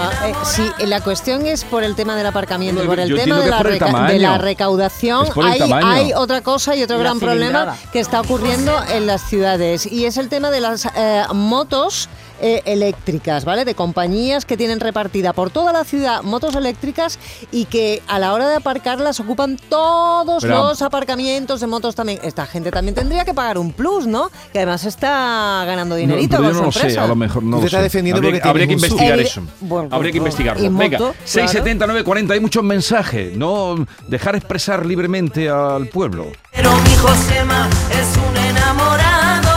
Ah, 0.00 0.10
eh, 0.26 0.32
sí, 0.44 0.68
eh, 0.78 0.86
la 0.86 1.02
cuestión 1.02 1.46
es 1.46 1.64
por 1.64 1.84
el 1.84 1.94
tema 1.94 2.16
del 2.16 2.26
aparcamiento, 2.26 2.80
No, 2.82 2.88
por 2.88 2.98
el 2.98 3.14
tema 3.14 3.40
de 3.40 3.50
la, 3.50 3.58
el 3.58 3.64
reca- 3.64 3.86
tamaño. 3.86 4.12
de 4.12 4.18
la 4.18 4.38
recaudación. 4.38 5.26
Hay, 5.44 5.60
hay 5.70 6.12
otra 6.14 6.40
cosa 6.40 6.74
y 6.74 6.82
otro 6.82 6.96
La 6.96 7.02
gran 7.04 7.20
problema 7.20 7.60
cilindrada. 7.60 7.76
que 7.92 8.00
está 8.00 8.20
ocurriendo 8.22 8.74
en 8.90 9.06
las 9.06 9.20
ciudades 9.28 9.84
y 9.86 10.06
es 10.06 10.16
el 10.16 10.28
tema 10.30 10.50
de 10.50 10.60
las 10.60 10.86
eh, 10.96 11.24
motos. 11.34 12.08
Eh, 12.42 12.60
eléctricas, 12.66 13.44
¿vale? 13.46 13.64
De 13.64 13.74
compañías 13.74 14.44
que 14.44 14.56
tienen 14.56 14.80
repartida 14.80 15.32
por 15.32 15.48
toda 15.50 15.72
la 15.72 15.84
ciudad 15.84 16.22
motos 16.22 16.54
eléctricas 16.54 17.18
y 17.50 17.64
que 17.66 18.02
a 18.08 18.18
la 18.18 18.34
hora 18.34 18.48
de 18.48 18.56
aparcarlas 18.56 19.18
ocupan 19.20 19.56
todos 19.68 20.42
Pero- 20.42 20.56
los 20.68 20.82
aparcamientos 20.82 21.60
de 21.60 21.66
motos 21.68 21.94
también. 21.94 22.18
Esta 22.22 22.44
gente 22.46 22.70
también 22.70 22.94
tendría 22.94 23.24
que 23.24 23.32
pagar 23.32 23.56
un 23.58 23.72
plus, 23.72 24.06
¿no? 24.06 24.30
Que 24.52 24.58
además 24.58 24.84
está 24.84 25.62
ganando 25.64 25.94
No, 25.94 26.00
dinerito 26.00 26.36
pero 26.36 26.48
yo 26.48 26.52
no 26.52 26.58
su 26.58 26.64
lo 26.64 26.72
sé, 26.72 26.78
empresa. 26.80 27.04
a 27.04 27.06
lo 27.06 27.16
mejor 27.16 27.42
no 27.42 27.60
lo 27.60 27.68
sé. 27.68 27.78
defendiendo 27.80 28.18
habría, 28.18 28.32
porque 28.32 28.48
habría 28.48 28.66
que 28.66 28.72
investigar 28.74 29.20
eso. 29.20 29.42
Bueno, 29.60 29.88
habría 29.92 30.12
que 30.12 30.18
pues, 30.20 30.32
investigarlo. 30.34 30.70
Venga, 30.78 30.98
moto, 30.98 31.14
670, 31.24 31.86
940, 31.86 32.34
hay 32.34 32.40
muchos 32.40 32.64
mensajes. 32.64 33.36
No 33.36 33.86
dejar 34.08 34.34
expresar 34.36 34.84
libremente 34.84 35.48
al 35.48 35.86
pueblo. 35.88 36.26
Pero 36.52 36.70
mi 36.72 36.94
Josema 36.96 37.68
es 37.90 38.16
un 38.16 38.36
enamorado, 38.36 39.51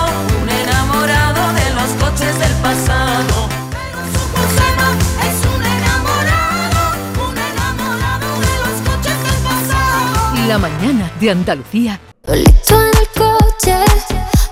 La 10.48 10.60
mañana 10.60 11.12
de 11.20 11.32
Andalucía 11.32 12.00
Solito 12.24 12.80
en 12.80 12.88
el 12.90 13.08
coche, 13.18 13.78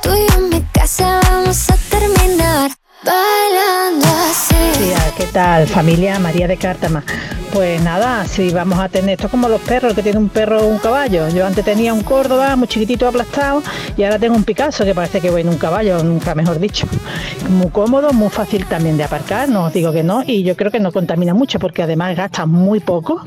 tú 0.01 0.09
y 0.15 0.27
yo 0.27 0.39
en 0.39 0.49
mi 0.49 0.61
casa 0.73 1.19
vamos 1.23 1.69
a 1.69 1.75
terminar 1.89 2.71
bailando 3.03 4.07
así. 4.07 4.55
¿qué 5.15 5.25
tal? 5.27 5.67
Familia 5.67 6.17
María 6.17 6.47
de 6.47 6.57
Cártama. 6.57 7.03
Pues 7.53 7.83
nada, 7.83 8.25
si 8.25 8.49
vamos 8.49 8.79
a 8.79 8.89
tener 8.89 9.11
esto 9.11 9.27
es 9.27 9.31
como 9.31 9.47
los 9.47 9.61
perros, 9.61 9.93
que 9.93 10.01
tiene 10.01 10.17
un 10.17 10.29
perro 10.29 10.61
o 10.61 10.67
un 10.67 10.79
caballo. 10.79 11.29
Yo 11.29 11.45
antes 11.45 11.63
tenía 11.63 11.93
un 11.93 12.01
Córdoba 12.01 12.55
muy 12.55 12.67
chiquitito 12.67 13.07
aplastado 13.07 13.61
y 13.95 14.01
ahora 14.01 14.17
tengo 14.17 14.35
un 14.35 14.43
Picasso 14.43 14.83
que 14.83 14.95
parece 14.95 15.21
que 15.21 15.29
voy 15.29 15.41
en 15.41 15.49
un 15.49 15.59
caballo, 15.59 16.01
nunca 16.03 16.33
mejor 16.33 16.59
dicho. 16.59 16.87
Muy 17.49 17.69
cómodo, 17.69 18.11
muy 18.11 18.31
fácil 18.31 18.65
también 18.65 18.97
de 18.97 19.03
aparcar, 19.03 19.49
no 19.49 19.65
os 19.65 19.73
digo 19.73 19.91
que 19.91 20.01
no, 20.01 20.23
y 20.25 20.41
yo 20.41 20.57
creo 20.57 20.71
que 20.71 20.79
no 20.79 20.91
contamina 20.91 21.35
mucho 21.35 21.59
porque 21.59 21.83
además 21.83 22.17
gasta 22.17 22.47
muy 22.47 22.79
poco. 22.79 23.21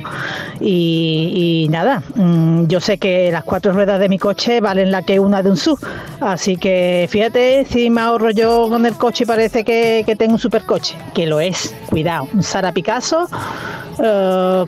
Y, 0.61 1.68
nada, 1.71 2.02
mm, 2.16 2.66
yo 2.66 2.80
sé 2.80 2.99
que 2.99 3.30
las 3.30 3.45
cuatro 3.45 3.73
ruedas 3.73 4.00
de 4.00 4.09
mi 4.09 4.18
coche 4.18 4.61
valen 4.61 4.90
la 4.90 5.02
que 5.02 5.21
una 5.21 5.40
de 5.40 5.50
un 5.50 5.56
sub, 5.56 5.78
así 6.21 6.56
que 6.56 7.06
fíjate 7.09 7.64
si 7.64 7.90
me 7.90 8.00
ahorro 8.00 8.30
yo 8.33 8.68
con 8.68 8.87
el 8.87 8.95
coche 8.95 9.25
parece 9.25 9.62
que, 9.62 10.02
que 10.04 10.16
tengo 10.16 10.33
un 10.33 10.40
supercoche, 10.40 10.97
que 11.14 11.26
lo 11.26 11.38
es, 11.38 11.73
cuidado, 11.88 12.26
un 12.35 12.42
Sara 12.42 12.73
Picasso 12.73 13.28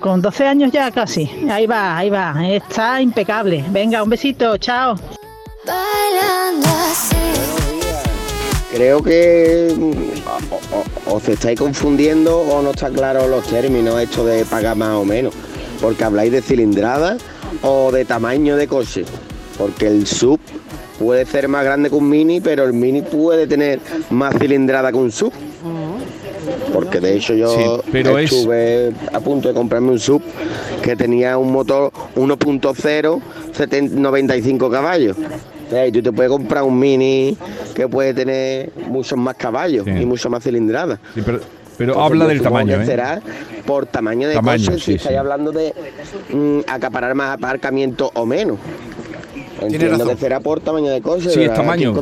con 0.01 0.21
12 0.23 0.47
años 0.47 0.73
ya 0.73 0.91
casi, 0.91 1.29
ahí 1.51 1.67
va, 1.67 1.97
ahí 1.99 2.11
va, 2.11 2.35
está 2.49 3.01
impecable. 3.01 3.65
Venga, 3.71 4.03
un 4.03 4.11
besito, 4.11 4.57
chao. 4.59 4.97
Creo 8.73 9.03
que 9.03 9.75
mm, 9.77 9.93
o, 10.75 11.11
o- 11.13 11.17
o 11.17 11.21
se 11.21 11.33
estáis 11.33 11.59
confundiendo 11.59 12.39
o 12.41 12.63
no 12.63 12.71
está 12.71 12.91
claro 12.91 13.27
los 13.27 13.45
términos 13.47 13.99
esto 14.01 14.25
de 14.25 14.45
pagar 14.45 14.77
más 14.77 14.91
o 14.95 15.05
menos. 15.05 15.35
Porque 15.81 16.05
habláis 16.05 16.33
de 16.33 16.43
cilindrada 16.43 17.17
o 17.63 17.91
de 17.91 18.05
tamaño 18.05 18.57
de 18.57 18.69
coche. 18.69 19.05
Porque 19.57 19.87
el 19.87 20.07
sub 20.07 20.39
puede 20.99 21.25
ser 21.27 21.49
más 21.49 21.65
grande 21.65 21.89
que 21.89 21.97
un 21.97 22.09
mini, 22.09 22.41
pero 22.41 22.65
el 22.65 22.73
mini 22.73 23.03
puede 23.03 23.47
tener 23.47 23.81
más 24.11 24.35
cilindrada 24.39 24.93
que 24.93 24.99
un 24.99 25.11
sub. 25.13 25.33
Porque 26.73 27.01
de 27.01 27.17
hecho 27.17 27.35
yo 27.35 27.49
Sí, 27.49 27.89
pero 27.93 28.19
es- 28.19 28.33
estuve 28.33 28.93
a 29.13 29.21
punto 29.21 29.49
de 29.49 29.55
comprarme 29.55 29.91
un 29.93 29.99
sub 29.99 30.23
que 30.83 30.97
tenía 30.97 31.39
un 31.39 31.51
motor 31.53 31.91
1.0, 32.17 33.21
70 33.53 33.97
95 33.97 34.71
caballos. 34.71 35.17
O 35.19 35.71
sea, 35.71 35.87
y 35.87 35.93
tú 35.93 36.03
te 36.03 36.13
puedes 36.13 36.31
comprar 36.31 36.63
un 36.63 36.79
mini 36.79 37.37
que 37.75 37.89
puede 37.89 38.15
tener 38.15 38.71
muchos 38.89 39.19
más 39.19 39.35
caballos 39.37 39.85
Sí. 39.85 39.91
y 40.03 40.07
mucho 40.07 40.31
más 40.31 40.43
cilindrada. 40.43 40.99
Sí, 41.15 41.23
pero 41.25 41.41
pero 41.77 41.93
Entonces, 41.93 42.11
habla 42.11 42.27
del 42.27 42.43
tamaño, 42.43 42.81
¿eh? 42.83 42.87
será 42.87 43.21
por 43.65 43.87
tamaño 43.87 44.27
de 44.29 44.35
Tamaño, 44.35 44.65
coche, 44.65 44.79
sí, 44.79 44.85
si 44.85 44.95
estáis 44.95 45.13
sí. 45.15 45.17
hablando 45.17 45.53
de 45.53 45.73
mm, 46.33 46.61
acaparar 46.67 47.15
más 47.15 47.35
aparcamiento 47.37 48.11
o 48.15 48.27
menos. 48.27 48.59
Entiendo 49.61 49.91
razón. 49.99 50.09
que 50.09 50.17
será 50.17 50.41
por 50.41 50.59
tamaño 50.61 50.91
de 50.91 51.01
coche. 51.01 51.31
Sí, 51.31 51.43
es 51.43 51.55
tamaño. 51.55 51.95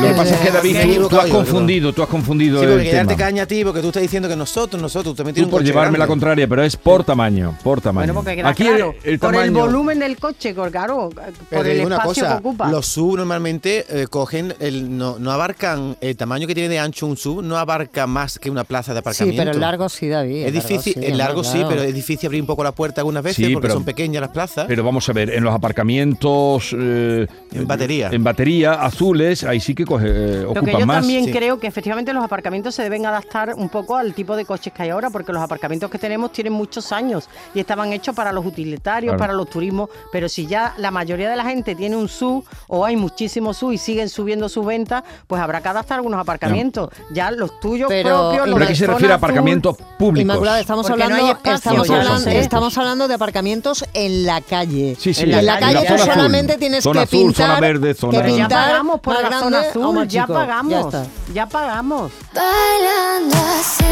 Lo 0.00 0.08
que 0.08 0.14
pasa 0.14 0.34
es 0.34 0.40
que 0.40 0.50
David, 0.50 0.76
tú- 1.08 1.18
has 1.18 1.26
yo, 1.28 1.34
confundido, 1.34 1.92
tú 1.92 2.02
has 2.02 2.08
confundido 2.08 2.60
Sí, 2.60 2.66
porque 2.66 2.90
el 3.00 3.06
tema. 3.06 3.16
caña 3.16 3.42
a 3.42 3.46
ti, 3.46 3.64
porque 3.64 3.80
tú 3.80 3.88
estás 3.88 4.02
diciendo 4.02 4.28
que 4.28 4.36
nosotros, 4.36 4.80
nosotros, 4.80 5.12
tú 5.14 5.16
también 5.16 5.34
Tú 5.34 5.40
tienes 5.40 5.46
un 5.46 5.50
por 5.58 5.64
llevarme 5.64 5.98
la 5.98 6.06
contraria, 6.06 6.46
pero 6.46 6.62
es 6.62 6.76
por 6.76 7.04
tamaño, 7.04 7.56
por 7.64 7.80
tamaño. 7.80 8.12
Bueno, 8.12 8.22
porque 8.24 8.42
Aquí 8.44 8.64
claro, 8.64 8.94
el, 9.02 9.12
el 9.14 9.18
por 9.18 9.30
tamaño. 9.32 9.44
el 9.46 9.50
volumen 9.52 9.98
del 9.98 10.16
coche, 10.16 10.54
claro, 10.54 11.10
por 11.50 11.62
te 11.64 11.80
el 11.80 11.86
una 11.86 11.96
espacio 11.96 12.22
cosa, 12.24 12.34
que 12.34 12.38
ocupa. 12.48 12.70
los 12.70 12.86
sub 12.86 13.16
normalmente 13.16 13.84
eh, 13.88 14.06
cogen, 14.08 14.54
el, 14.60 14.96
no, 14.96 15.18
no 15.18 15.32
abarcan, 15.32 15.96
el 16.00 16.16
tamaño 16.16 16.46
que 16.46 16.54
tiene 16.54 16.68
de 16.68 16.78
ancho 16.78 17.06
un 17.06 17.16
sub 17.16 17.42
no 17.42 17.56
abarca 17.58 18.06
más 18.06 18.38
que 18.38 18.50
una 18.50 18.64
plaza 18.64 18.92
de 18.94 18.98
Sí, 18.98 19.00
aparcamiento. 19.00 19.40
pero 19.42 19.50
el 19.52 19.60
largo 19.60 19.88
sí, 19.88 20.08
David. 20.08 20.36
Es 20.42 20.46
el 20.48 20.54
largo 20.54 20.68
difícil, 20.68 20.94
sí, 20.94 21.00
el 21.06 21.18
largo 21.18 21.44
sí, 21.44 21.62
pero 21.68 21.82
es 21.82 21.94
difícil 21.94 22.26
abrir 22.28 22.40
un 22.40 22.46
poco 22.46 22.62
la 22.64 22.72
puerta 22.72 23.00
algunas 23.00 23.22
veces 23.22 23.44
Sí, 23.46 23.52
porque 23.52 23.66
pero- 23.66 23.74
son 23.74 23.84
pequeñas 23.84 24.20
las 24.20 24.30
plazas. 24.30 24.66
Pero 24.68 24.84
vamos 24.84 25.08
a 25.08 25.12
ver, 25.12 25.30
en 25.30 25.42
los 25.44 25.54
aparcamientos. 25.54 26.74
eh, 26.78 27.26
En 27.52 27.66
batería. 27.66 28.10
En 28.12 28.22
batería, 28.24 28.74
azules, 28.74 29.44
ahí 29.44 29.60
sí 29.60 29.74
que 29.74 29.84
eh, 30.04 30.42
Lo 30.52 30.54
que 30.62 30.72
yo 30.72 30.86
más. 30.86 30.98
también 30.98 31.24
Sí. 31.26 31.32
creo 31.32 31.58
que 31.58 31.66
efectivamente 31.66 32.12
los 32.12 32.22
aparcamientos 32.24 32.74
se 32.74 32.82
deben 32.82 33.06
adaptar 33.06 33.54
un 33.54 33.68
poco 33.68 33.96
al 33.96 34.12
tipo 34.14 34.36
de 34.36 34.44
coches 34.44 34.72
que 34.72 34.82
hay 34.82 34.90
ahora, 34.90 35.10
porque 35.10 35.32
los 35.32 35.42
aparcamientos 35.42 35.90
que 35.90 35.98
tenemos 35.98 36.32
tienen 36.32 36.52
muchos 36.52 36.92
años 36.92 37.28
y 37.54 37.60
estaban 37.60 37.92
hechos 37.92 38.14
para 38.14 38.32
los 38.32 38.44
utilitarios, 38.44 39.12
Claro. 39.12 39.18
para 39.18 39.32
los 39.32 39.48
turismos, 39.48 39.88
pero 40.12 40.28
si 40.28 40.46
ya 40.46 40.74
la 40.78 40.90
mayoría 40.90 41.30
de 41.30 41.36
la 41.36 41.44
gente 41.44 41.74
tiene 41.74 41.96
un 41.96 42.08
SUV 42.08 42.44
o 42.68 42.84
hay 42.84 42.96
muchísimos 42.96 43.56
SUV 43.56 43.72
y 43.74 43.78
siguen 43.78 44.08
subiendo 44.08 44.48
sus 44.48 44.64
ventas, 44.66 45.02
pues 45.26 45.40
habrá 45.40 45.60
que 45.60 45.68
adaptar 45.68 45.96
algunos 45.98 46.20
aparcamientos. 46.20 46.90
Ya 47.12 47.30
los 47.30 47.58
tuyos 47.60 47.88
Pero- 47.88 48.08
propios, 48.30 48.46
los 48.48 48.54
Pero 48.54 48.58
de 48.58 48.64
aquí 48.64 48.74
se 48.76 48.86
refiere 48.86 49.12
a 49.12 49.16
azul, 49.16 49.24
aparcamientos 49.24 49.76
públicos. 49.98 50.22
Inmaculada, 50.22 50.60
estamos 50.60 50.86
Porque 50.86 50.98
no 50.98 51.04
hablando, 51.04 51.24
hay 51.26 51.30
espacio, 51.32 51.54
estamos, 51.54 51.90
hablando, 51.90 52.18
sé. 52.20 52.38
estamos 52.38 52.78
hablando 52.78 53.08
de 53.08 53.14
aparcamientos 53.14 53.84
en 53.94 54.26
la 54.26 54.40
calle. 54.40 54.96
Sí, 54.98 55.14
sí, 55.14 55.22
en 55.24 55.30
la, 55.32 55.38
en 55.40 55.46
la 55.46 55.58
calle 55.58 55.74
calle, 55.74 55.86
tú 55.86 55.92
zona 55.92 56.02
azul. 56.02 56.14
solamente 56.14 56.56
tienes 56.58 56.84
Zona 56.84 57.00
que 57.00 57.04
azul, 57.04 57.18
pintar, 57.26 57.46
zona 57.48 57.60
verde, 57.60 57.94
zona- 57.94 58.12
que 58.22 58.28
ya 58.30 58.36
pintar 58.36 58.68
pagamos 58.70 59.00
por 59.00 59.14
más 59.14 59.22
la 59.22 59.28
grande 59.28 59.44
zona 59.44 59.58
o 59.60 59.62
azul, 59.82 60.08
ya 60.08 60.22
chico. 60.22 60.34
pagamos, 60.34 60.72
Ya 60.72 60.80
está. 60.80 61.06
ya 61.32 61.46
pagamos. 61.46 62.12
Bailando 62.34 63.36
así. 63.60 63.84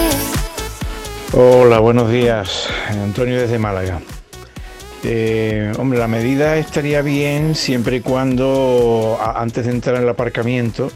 Hola, 1.33 1.79
buenos 1.81 2.11
días. 2.11 2.69
Antonio 2.89 3.39
desde 3.41 3.59
Málaga. 3.59 4.01
Eh, 5.05 5.73
hombre, 5.79 5.99
la 5.99 6.09
medida 6.09 6.57
estaría 6.57 7.03
bien 7.03 7.55
siempre 7.55 7.97
y 7.97 8.01
cuando 8.01 9.19
a- 9.21 9.41
antes 9.41 9.67
de 9.67 9.71
entrar 9.73 9.97
en 9.97 10.03
el 10.03 10.09
aparcamiento 10.09 10.91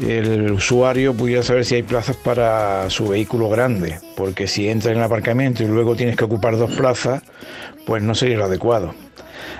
el 0.00 0.52
usuario 0.52 1.14
pudiera 1.14 1.42
saber 1.42 1.64
si 1.64 1.76
hay 1.76 1.82
plazas 1.82 2.16
para 2.16 2.88
su 2.90 3.08
vehículo 3.08 3.48
grande, 3.48 3.98
porque 4.16 4.46
si 4.46 4.68
entra 4.68 4.92
en 4.92 4.98
el 4.98 5.04
aparcamiento 5.04 5.62
y 5.62 5.66
luego 5.66 5.96
tienes 5.96 6.14
que 6.16 6.24
ocupar 6.24 6.56
dos 6.56 6.70
plazas, 6.72 7.22
pues 7.86 8.02
no 8.02 8.14
sería 8.14 8.36
lo 8.36 8.44
adecuado. 8.44 8.94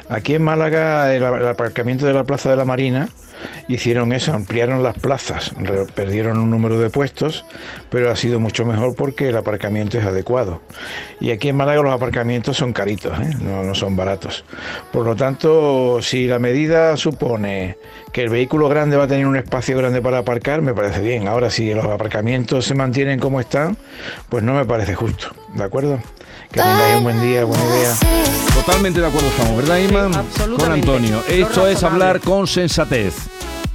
Aquí 0.09 0.35
en 0.35 0.43
Málaga, 0.43 1.15
el, 1.15 1.25
aparcamiento 1.25 2.07
de 2.07 2.15
la 2.15 2.25
Plaza 2.25 2.49
de 2.49 2.57
la 2.57 2.65
Marina, 2.65 3.09
hicieron 3.69 4.13
eso, 4.13 4.33
ampliaron 4.33 4.83
las 4.83 4.99
plazas, 4.99 5.53
perdieron 5.95 6.39
un 6.39 6.51
número 6.51 6.79
de 6.79 6.89
puestos, 6.89 7.45
pero 7.91 8.11
ha 8.11 8.17
sido 8.17 8.41
mucho 8.41 8.65
mejor 8.65 8.95
porque 8.95 9.29
el 9.29 9.37
aparcamiento 9.37 9.99
es 9.99 10.07
adecuado. 10.07 10.63
Y 11.21 11.31
aquí 11.31 11.51
en 11.51 11.57
Málaga 11.57 11.83
los 11.83 11.93
aparcamientos 11.93 12.57
son 12.57 12.73
caritos, 12.73 13.19
¿eh? 13.21 13.37
no, 13.41 13.63
no 13.63 13.75
son 13.75 13.97
baratos. 13.97 14.45
Por 14.93 15.05
lo 15.05 15.15
tanto, 15.15 16.01
si 16.01 16.27
la 16.27 16.39
medida 16.39 16.97
supone 16.97 17.77
que 18.13 18.23
el 18.23 18.31
vehículo 18.31 18.69
grande 18.71 18.97
va 18.97 19.05
a 19.05 19.09
tener 19.09 19.27
un 19.27 19.37
espacio 19.37 19.77
grande 19.77 20.01
para 20.01 20.19
aparcar, 20.19 20.63
me 20.63 20.73
parece 20.73 21.01
bien. 21.03 21.29
Ahora, 21.29 21.51
si 21.51 21.75
los 21.75 21.85
aparcamientos 21.85 22.65
se 22.65 22.75
mantienen 22.75 23.21
como 23.21 23.41
están, 23.41 23.77
pues 24.31 24.43
no 24.43 24.55
me 24.55 24.65
parece 24.65 24.95
justo, 24.95 25.29
¿de 25.55 25.65
acuerdo? 25.65 26.01
Que 26.51 26.61
tengáis 26.61 26.97
un 26.97 27.05
buen 27.05 27.21
día, 27.21 27.45
buena 27.45 27.65
idea. 27.67 28.48
Totalmente 28.69 29.01
de 29.01 29.07
acuerdo 29.07 29.29
estamos, 29.29 29.57
¿verdad, 29.57 29.79
Ima? 29.79 30.05
absolutamente. 30.19 30.63
Con 30.63 30.73
Antonio. 30.73 31.23
Lo 31.27 31.35
Esto 31.35 31.67
es 31.67 31.83
hablar 31.83 32.21
con 32.21 32.47
sensatez. 32.47 33.15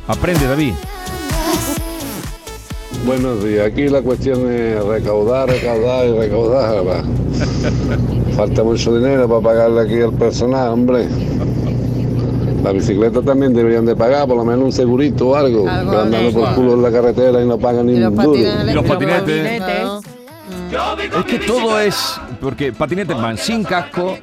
Aprende, 0.08 0.46
David. 0.46 0.74
Buenos 3.04 3.44
días, 3.44 3.66
aquí 3.66 3.88
la 3.90 4.04
cuestión 4.04 4.52
es 4.52 4.86
recaudar, 4.86 5.50
recaudar 5.50 6.06
y 6.06 6.12
recaudar. 6.12 6.84
Falta 8.38 8.64
mucho 8.64 8.96
dinero 8.96 9.28
para 9.28 9.42
pagarle 9.42 9.82
aquí 9.82 10.00
al 10.00 10.14
personal, 10.14 10.70
hombre. 10.70 11.08
La 12.64 12.72
bicicleta 12.72 13.24
también 13.24 13.56
deberían 13.56 13.88
de 13.88 13.96
pagar, 13.96 14.28
por 14.28 14.38
lo 14.38 14.46
menos 14.46 14.64
un 14.64 14.72
segurito 14.72 15.30
o 15.30 15.36
algo. 15.36 15.68
Andando 15.68 16.40
por 16.40 16.54
culo 16.54 16.74
en 16.76 16.84
la 16.84 16.92
carretera 16.92 17.42
y 17.42 17.48
no 17.48 17.58
pagan 17.58 17.88
ni 17.88 17.96
un 17.96 18.16
duro. 18.16 18.36
Y 18.38 18.74
los 18.74 18.86
patinetes. 18.86 19.60
Es 21.18 21.26
que 21.26 21.40
todo 21.40 21.80
es. 21.80 22.14
Porque 22.40 22.72
patinetes 22.72 23.20
van 23.20 23.40
sin 23.40 23.64
casco, 23.64 24.18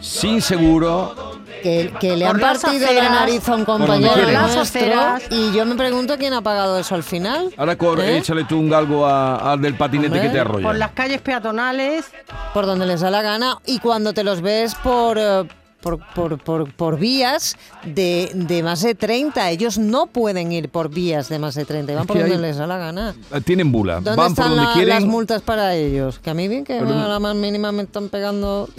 sin 0.00 0.40
seguro. 0.42 1.38
Que, 1.62 1.92
que 2.00 2.16
le 2.16 2.24
Por 2.24 2.36
han 2.36 2.40
partido 2.40 2.86
aceras. 2.86 3.04
la 3.04 3.10
nariz 3.10 3.46
a 3.48 3.54
un 3.54 3.64
Por 3.66 3.76
compañero. 3.78 4.30
Las 4.30 4.56
aceras. 4.56 5.22
y 5.30 5.52
yo 5.52 5.66
me 5.66 5.74
pregunto 5.74 6.16
quién 6.16 6.32
ha 6.32 6.40
pagado 6.40 6.78
eso 6.78 6.94
al 6.94 7.02
final. 7.02 7.52
Ahora 7.58 7.76
corre, 7.76 8.14
¿Eh? 8.14 8.18
échale 8.18 8.44
tú 8.44 8.58
un 8.58 8.70
galgo 8.70 9.06
al 9.06 9.60
del 9.60 9.74
patinete 9.74 10.20
que 10.22 10.28
te 10.30 10.40
arrolla. 10.40 10.66
Por 10.66 10.76
las 10.76 10.92
calles 10.92 11.20
peatonales. 11.20 12.06
Por 12.54 12.64
donde 12.64 12.86
les 12.86 13.00
da 13.02 13.10
la 13.10 13.20
gana 13.20 13.58
y 13.66 13.78
cuando 13.78 14.14
te 14.14 14.24
los 14.24 14.40
ves 14.40 14.74
por... 14.76 15.18
eh, 15.18 15.44
por, 15.82 15.98
por, 16.14 16.38
por, 16.38 16.70
por 16.74 16.98
vías 16.98 17.56
de, 17.84 18.30
de 18.34 18.62
más 18.62 18.82
de 18.82 18.94
30. 18.94 19.48
Ellos 19.50 19.78
no 19.78 20.06
pueden 20.08 20.52
ir 20.52 20.68
por 20.68 20.90
vías 20.90 21.30
de 21.30 21.38
más 21.38 21.54
de 21.54 21.64
30. 21.64 21.94
Van 21.94 22.06
por 22.06 22.18
donde 22.18 22.34
hay- 22.34 22.40
les 22.40 22.58
da 22.58 22.66
la 22.66 22.76
gana. 22.76 23.14
Eh, 23.32 23.40
Tienen 23.40 23.72
bula. 23.72 23.94
¿Dónde 23.94 24.10
Van 24.10 24.16
por 24.16 24.44
están 24.44 24.48
donde 24.50 24.64
la- 24.64 24.72
quieren. 24.74 24.94
las 24.94 25.04
multas 25.04 25.40
para 25.40 25.74
ellos? 25.74 26.18
Que 26.18 26.28
a 26.30 26.34
mí 26.34 26.48
bien 26.48 26.64
que 26.64 26.74
Pero- 26.78 26.90
a 26.98 27.08
la 27.08 27.18
más 27.18 27.34
mínima 27.34 27.72
me 27.72 27.82
están 27.84 28.08
pegando... 28.10 28.68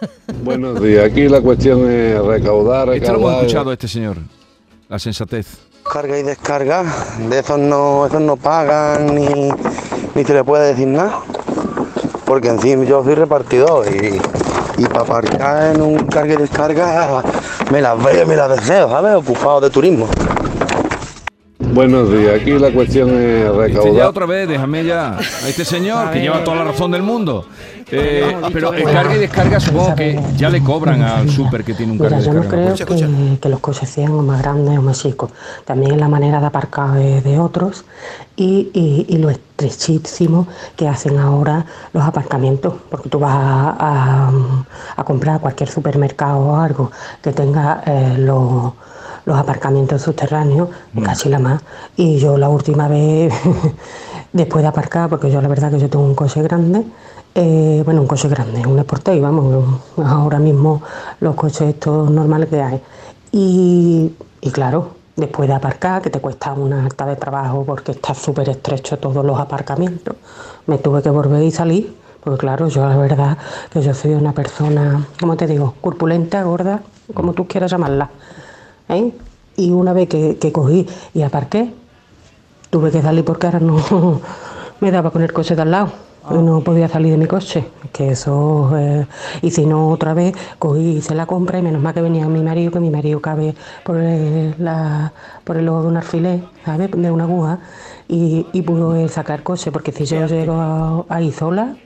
Buenos 0.44 0.80
días, 0.80 1.04
aquí 1.04 1.28
la 1.28 1.40
cuestión 1.40 1.90
es 1.90 2.20
recaudar, 2.22 2.90
Esto 2.90 3.12
lo 3.12 3.18
hemos 3.18 3.30
recaudar. 3.30 3.44
escuchado 3.44 3.70
a 3.70 3.72
este 3.74 3.88
señor. 3.88 4.16
La 4.88 4.98
sensatez. 4.98 5.46
Carga 5.90 6.18
y 6.18 6.22
descarga, 6.22 6.84
de 7.28 7.38
esos 7.38 7.58
no, 7.58 8.06
esos 8.06 8.20
no 8.20 8.36
pagan 8.36 9.14
ni, 9.14 9.50
ni 10.14 10.24
se 10.24 10.34
le 10.34 10.44
puede 10.44 10.68
decir 10.68 10.86
nada. 10.86 11.20
Porque 12.24 12.48
encima 12.48 12.84
yo 12.84 13.02
soy 13.02 13.14
repartidor 13.14 13.86
y, 13.88 14.20
y 14.78 14.84
para 14.86 15.00
aparcar 15.00 15.74
en 15.74 15.82
un 15.82 15.98
carga 16.06 16.34
y 16.34 16.36
descarga 16.36 17.22
me 17.72 17.80
las 17.80 18.02
veo 18.02 18.22
y 18.22 18.26
me 18.26 18.36
las 18.36 18.50
deseo, 18.50 18.88
¿sabes? 18.88 19.14
Ocupado 19.16 19.60
de 19.60 19.70
turismo. 19.70 20.08
Buenos 21.72 22.10
días, 22.10 22.40
aquí 22.40 22.50
la 22.58 22.72
cuestión 22.72 23.10
es 23.10 23.44
Este 23.46 23.52
ya 23.52 23.80
recaudar. 23.80 24.06
otra 24.08 24.26
vez, 24.26 24.48
déjame 24.48 24.84
ya 24.84 25.16
a 25.16 25.48
este 25.48 25.64
señor 25.64 26.08
A 26.08 26.10
que 26.10 26.20
lleva 26.20 26.42
toda 26.42 26.56
la 26.58 26.64
razón 26.64 26.90
del 26.90 27.02
mundo. 27.02 27.46
Eh, 27.92 28.36
pero 28.52 28.72
el 28.72 28.84
carga 28.84 29.16
y 29.16 29.18
descarga 29.18 29.58
supongo 29.58 29.94
que 29.96 30.20
ya 30.36 30.48
le 30.48 30.62
cobran 30.62 31.02
al 31.02 31.28
súper 31.28 31.64
que 31.64 31.74
tiene 31.74 31.92
un 31.92 31.98
carga 31.98 32.18
Mira, 32.18 32.26
yo 32.32 32.34
no 32.34 32.48
creo 32.48 32.74
que, 32.74 33.38
que 33.40 33.48
los 33.48 33.58
coches 33.60 33.88
sean 33.88 34.12
o 34.12 34.22
más 34.22 34.40
grandes 34.42 34.78
o 34.78 34.82
más 34.82 35.00
chicos. 35.00 35.30
También 35.64 35.98
la 35.98 36.08
manera 36.08 36.40
de 36.40 36.46
aparcar 36.46 36.92
de, 36.94 37.20
de 37.20 37.38
otros 37.38 37.84
y, 38.36 38.70
y- 38.72 39.06
y 39.08 39.18
lo 39.18 39.28
estrechísimo 39.30 40.46
que 40.76 40.86
hacen 40.88 41.18
ahora 41.18 41.66
los 41.92 42.04
aparcamientos. 42.04 42.74
Porque 42.90 43.08
tú 43.08 43.18
vas 43.18 43.34
a, 43.34 43.76
a- 43.78 44.30
a 44.96 45.04
comprar 45.04 45.36
a 45.36 45.38
cualquier 45.40 45.68
supermercado 45.68 46.38
o 46.38 46.56
algo 46.56 46.90
que 47.22 47.32
tenga 47.32 47.82
eh, 47.86 48.14
los, 48.18 48.72
los 49.24 49.36
aparcamientos 49.36 50.02
subterráneos, 50.02 50.68
casi 51.04 51.28
la 51.28 51.38
más. 51.38 51.62
Y 51.96 52.18
yo 52.18 52.36
la 52.36 52.48
última 52.48 52.88
vez, 52.88 53.32
después 54.32 54.62
de 54.62 54.68
aparcar, 54.68 55.08
porque 55.08 55.30
yo 55.30 55.40
la 55.40 55.48
verdad 55.48 55.70
que 55.70 55.78
yo 55.78 55.88
tengo 55.88 56.04
un 56.04 56.14
coche 56.14 56.42
grande, 56.42 56.84
eh, 57.34 57.82
bueno, 57.84 58.00
un 58.00 58.06
coche 58.06 58.28
grande, 58.28 58.66
un 58.66 58.80
Sportage, 58.80 59.20
vamos, 59.20 59.80
ahora 59.96 60.38
mismo 60.38 60.82
los 61.20 61.34
coches 61.34 61.62
estos 61.62 62.10
normales 62.10 62.48
que 62.48 62.60
hay. 62.60 62.80
Y, 63.32 64.12
y 64.40 64.50
claro, 64.50 64.90
después 65.16 65.48
de 65.48 65.54
aparcar, 65.54 66.02
que 66.02 66.10
te 66.10 66.20
cuesta 66.20 66.52
una 66.52 66.84
alta 66.84 67.06
de 67.06 67.16
trabajo 67.16 67.64
porque 67.64 67.92
está 67.92 68.14
súper 68.14 68.48
estrecho 68.48 68.98
todos 68.98 69.24
los 69.24 69.38
aparcamientos, 69.38 70.16
me 70.66 70.78
tuve 70.78 71.02
que 71.02 71.10
volver 71.10 71.42
y 71.42 71.50
salir, 71.50 71.94
porque 72.22 72.38
claro, 72.38 72.68
yo 72.68 72.86
la 72.86 72.96
verdad 72.96 73.38
que 73.70 73.80
yo 73.80 73.94
soy 73.94 74.14
una 74.14 74.32
persona, 74.32 75.06
¿cómo 75.20 75.36
te 75.36 75.46
digo? 75.46 75.74
Corpulenta, 75.80 76.42
gorda, 76.42 76.80
como 77.14 77.32
tú 77.32 77.46
quieras 77.46 77.70
llamarla. 77.70 78.10
¿Eh? 78.96 79.12
Y 79.56 79.70
una 79.72 79.92
vez 79.92 80.08
que, 80.08 80.36
que 80.38 80.52
cogí 80.52 80.86
y 81.14 81.22
aparqué, 81.22 81.72
tuve 82.70 82.90
que 82.90 83.02
salir 83.02 83.24
porque 83.24 83.46
ahora 83.46 83.60
no 83.60 83.80
me 84.80 84.90
daba 84.90 85.10
con 85.10 85.22
el 85.22 85.32
coche 85.32 85.54
de 85.56 85.62
al 85.62 85.70
lado. 85.70 85.92
y 86.30 86.34
No 86.34 86.60
podía 86.62 86.88
salir 86.88 87.12
de 87.12 87.18
mi 87.18 87.26
coche, 87.26 87.66
que 87.92 88.10
eso, 88.12 88.70
eh, 88.76 89.06
y 89.42 89.50
si 89.50 89.66
no 89.66 89.88
otra 89.88 90.14
vez 90.14 90.34
cogí, 90.58 90.96
hice 90.98 91.14
la 91.14 91.26
compra 91.26 91.58
y 91.58 91.62
menos 91.62 91.82
mal 91.82 91.94
que 91.94 92.02
venía 92.02 92.28
mi 92.28 92.42
marido, 92.42 92.70
que 92.72 92.80
mi 92.80 92.90
marido 92.90 93.20
cabe 93.20 93.54
por 93.84 93.96
el, 93.96 94.54
la, 94.58 95.12
por 95.44 95.56
el 95.56 95.68
ojo 95.68 95.82
de 95.82 95.88
un 95.88 95.96
alfiler, 95.96 96.40
¿sabes? 96.64 96.90
De 96.92 97.10
una 97.10 97.24
aguja, 97.24 97.58
y, 98.08 98.46
y 98.52 98.62
pudo 98.62 99.08
sacar 99.08 99.42
coche, 99.42 99.72
porque 99.72 99.92
si 99.92 100.04
yo 100.04 100.26
llego 100.26 101.06
ahí 101.08 101.32
sola, 101.32 101.76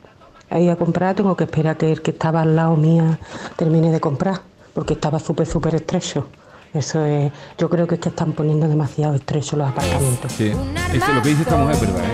ahí 0.50 0.68
a 0.68 0.76
comprar, 0.76 1.14
tengo 1.16 1.36
que 1.36 1.44
esperar 1.44 1.76
que 1.76 1.92
el 1.92 2.02
que 2.02 2.10
estaba 2.12 2.42
al 2.42 2.56
lado 2.56 2.76
mía 2.76 3.18
termine 3.56 3.90
de 3.92 4.00
comprar, 4.00 4.40
porque 4.74 4.94
estaba 4.94 5.18
súper, 5.18 5.46
súper 5.46 5.74
estrecho. 5.76 6.26
Eso 6.74 7.04
es, 7.04 7.32
yo 7.56 7.70
creo 7.70 7.86
que 7.86 7.94
es 7.94 8.00
que 8.00 8.08
están 8.08 8.32
poniendo 8.32 8.66
demasiado 8.68 9.14
estrecho 9.14 9.56
los 9.56 9.68
aparcamientos. 9.68 10.32
Sí. 10.32 10.52
Este, 10.92 11.14
lo 11.14 11.22
que 11.22 11.28
dice 11.30 11.42
esta 11.42 11.56
mujer 11.56 11.74
es 11.76 11.80
verdad, 11.80 12.00
¿eh? 12.04 12.08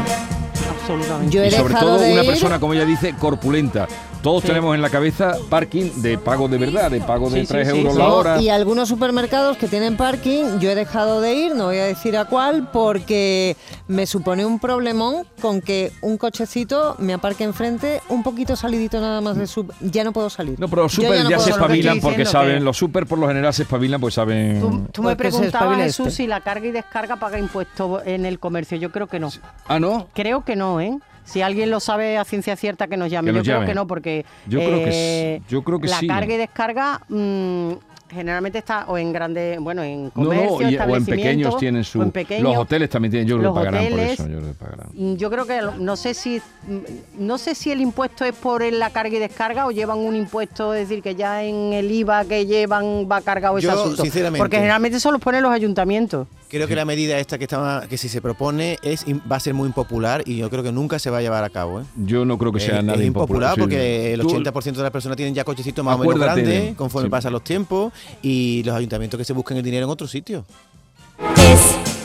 Absolutamente. 0.80 1.34
Yo 1.34 1.42
he 1.42 1.48
y 1.48 1.50
sobre 1.50 1.74
todo 1.74 1.98
de 1.98 2.12
una 2.12 2.22
ir- 2.22 2.26
persona, 2.26 2.60
como 2.60 2.74
ella 2.74 2.84
dice, 2.84 3.14
corpulenta. 3.18 3.88
Todos 4.22 4.42
Sí. 4.42 4.48
tenemos 4.48 4.74
en 4.74 4.82
la 4.82 4.90
cabeza 4.90 5.32
parking 5.48 6.02
de 6.02 6.18
pago 6.18 6.46
de 6.46 6.58
verdad, 6.58 6.90
de 6.90 7.00
pago 7.00 7.30
de 7.30 7.40
Sí, 7.40 7.46
3 7.46 7.66
sí, 7.66 7.72
sí, 7.72 7.78
euros 7.80 7.94
sí. 7.94 7.98
la 7.98 8.08
hora. 8.08 8.40
Y 8.42 8.50
algunos 8.50 8.86
supermercados 8.88 9.56
que 9.56 9.66
tienen 9.66 9.96
parking, 9.96 10.58
yo 10.60 10.70
he 10.70 10.74
dejado 10.74 11.22
de 11.22 11.34
ir, 11.34 11.54
no 11.54 11.66
voy 11.66 11.78
a 11.78 11.84
decir 11.86 12.16
a 12.18 12.26
cuál, 12.26 12.68
porque 12.70 13.56
me 13.88 14.06
supone 14.06 14.44
un 14.44 14.58
problemón 14.58 15.24
con 15.40 15.62
que 15.62 15.90
un 16.02 16.18
cochecito 16.18 16.96
me 16.98 17.14
aparque 17.14 17.44
enfrente, 17.44 18.02
un 18.10 18.22
poquito 18.22 18.56
salidito 18.56 19.00
nada 19.00 19.22
más 19.22 19.36
de 19.36 19.46
su... 19.46 19.66
Ya 19.80 20.04
no 20.04 20.12
puedo 20.12 20.28
salir. 20.28 20.60
No, 20.60 20.68
pero 20.68 20.82
los 20.82 20.92
Yo 20.92 21.02
super 21.02 21.22
ya, 21.28 21.36
no 21.36 21.40
se 21.42 21.50
espabilan 21.50 22.00
porque 22.00 22.26
saben, 22.26 22.58
que- 22.58 22.60
los 22.64 22.76
super 22.76 23.06
por 23.06 23.18
lo 23.18 23.26
general 23.26 23.54
se 23.54 23.62
espabilan 23.62 24.00
porque 24.02 24.14
saben... 24.14 24.60
Tú, 24.60 24.86
tú 24.92 25.02
me 25.02 25.16
Pues 25.16 25.32
preguntabas, 25.34 25.78
Jesús, 25.78 26.08
este. 26.08 26.16
si 26.18 26.26
la 26.26 26.40
carga 26.42 26.66
y 26.66 26.72
descarga 26.72 27.16
paga 27.16 27.38
impuestos 27.38 28.02
en 28.04 28.26
el 28.26 28.38
comercio. 28.38 28.76
Yo 28.76 28.90
creo 28.92 29.06
que 29.06 29.18
no. 29.18 29.30
Ah, 29.66 29.80
¿no? 29.80 30.08
Creo 30.12 30.44
que 30.44 30.56
no, 30.56 30.78
¿eh? 30.80 30.98
Si 31.24 31.42
alguien 31.42 31.70
lo 31.70 31.80
sabe 31.80 32.18
a 32.18 32.24
ciencia 32.24 32.56
cierta, 32.56 32.88
que 32.88 32.96
nos 32.96 33.10
llame. 33.10 33.32
Que 33.32 33.42
yo 33.42 33.42
creo 33.42 33.66
que 33.66 33.74
no, 33.74 33.86
porque 33.86 34.24
Yo 34.46 34.58
creo 34.60 34.84
que 34.84 34.90
eh, 34.90 35.40
sí, 35.40 35.44
yo 35.48 35.62
creo 35.62 35.80
que 35.80 35.88
la 35.88 35.98
sí. 35.98 36.06
carga 36.06 36.34
y 36.34 36.38
descarga 36.38 37.00
mm, 37.08 37.72
generalmente 38.10 38.58
está 38.58 38.84
o 38.88 38.98
en 38.98 39.12
grandes, 39.12 39.58
bueno, 39.60 39.82
en 39.82 40.04
No, 40.06 40.10
comercio, 40.12 40.60
no, 40.60 40.70
y- 40.70 40.76
o 40.76 40.96
en 40.96 41.04
pequeños 41.04 41.56
tienen 41.58 41.84
su... 41.84 42.00
o 42.00 42.02
en 42.02 42.10
pequeños. 42.10 42.42
los 42.42 42.56
hoteles 42.56 42.90
también 42.90 43.10
tienen, 43.12 43.28
yo 43.28 43.38
creo 43.38 43.52
que 43.52 43.58
Los 43.60 43.66
pagarán 43.66 43.90
por 43.90 44.00
eso. 44.00 44.26
Yo 44.28 44.38
creo 44.38 44.48
que 44.52 44.54
pagarán. 44.58 44.86
Mm, 44.94 45.14
Yo 45.14 45.30
creo 45.30 45.46
que 45.46 45.62
lo- 45.62 45.74
no 45.76 45.96
sé 45.96 46.14
si 46.14 46.38
mm, 46.38 46.78
no 47.24 47.38
sé 47.38 47.54
si 47.54 47.70
el 47.70 47.80
impuesto 47.80 48.24
es 48.24 48.34
por 48.34 48.62
la 48.72 48.90
carga 48.90 49.16
y 49.16 49.18
descarga 49.20 49.66
o 49.66 49.70
llevan 49.70 49.98
un 49.98 50.16
impuesto, 50.16 50.74
es 50.74 50.88
decir, 50.88 51.02
que 51.02 51.14
ya 51.14 51.42
en 51.44 51.72
el 51.72 51.90
IVA 51.90 52.24
que 52.24 52.46
llevan 52.46 53.06
va 53.10 53.20
cargado 53.20 53.58
ese 53.58 53.66
Yo, 53.68 53.72
asunto. 53.72 54.02
sinceramente- 54.02 54.38
Porque 54.38 54.56
generalmente 54.56 54.98
eso 54.98 55.10
los 55.12 55.20
ponen 55.20 55.42
los 55.42 55.52
ayuntamientos. 55.52 56.26
Creo 56.48 56.66
que 56.66 56.74
la 56.74 56.84
medida 56.84 57.16
esta 57.20 57.38
que 57.38 57.44
estaba, 57.44 57.86
que 57.86 57.96
si 57.96 58.08
se 58.08 58.20
propone 58.20 58.76
es 58.82 59.04
va 59.30 59.36
a 59.36 59.40
ser 59.40 59.54
muy 59.54 59.68
impopular 59.68 60.22
y 60.26 60.36
yo 60.38 60.50
creo 60.50 60.64
que 60.64 60.72
nunca 60.72 60.98
se 60.98 61.08
va 61.08 61.18
a 61.18 61.22
llevar 61.22 61.44
a 61.44 61.48
cabo. 61.50 61.80
¿eh? 61.80 61.84
Yo 62.04 62.24
no 62.24 62.38
creo 62.38 62.50
que 62.52 62.58
sea 62.58 62.78
es, 62.80 62.84
nada 62.84 62.98
es 62.98 63.06
impopular. 63.06 63.52
impopular 63.52 63.54
sí. 63.54 63.60
porque 63.60 64.12
el 64.14 64.20
Tú- 64.22 64.30
80% 64.30 64.78
de 64.78 64.82
las 64.82 64.90
personas 64.90 65.16
tienen 65.16 65.32
ya 65.32 65.44
cochecitos 65.44 65.84
más 65.84 65.94
o 65.94 65.98
menos 66.00 66.18
grandes 66.18 66.74
conforme 66.74 67.06
sí. 67.06 67.10
pasan 67.10 67.32
los 67.32 67.44
tiempos 67.44 67.92
y 68.22 68.62
los 68.64 68.74
ayuntamientos 68.74 69.18
que 69.18 69.24
se 69.24 69.32
busquen 69.32 69.56
el 69.56 69.62
dinero 69.62 69.84
en 69.86 69.90
otro 69.90 70.06
sitio. 70.06 70.44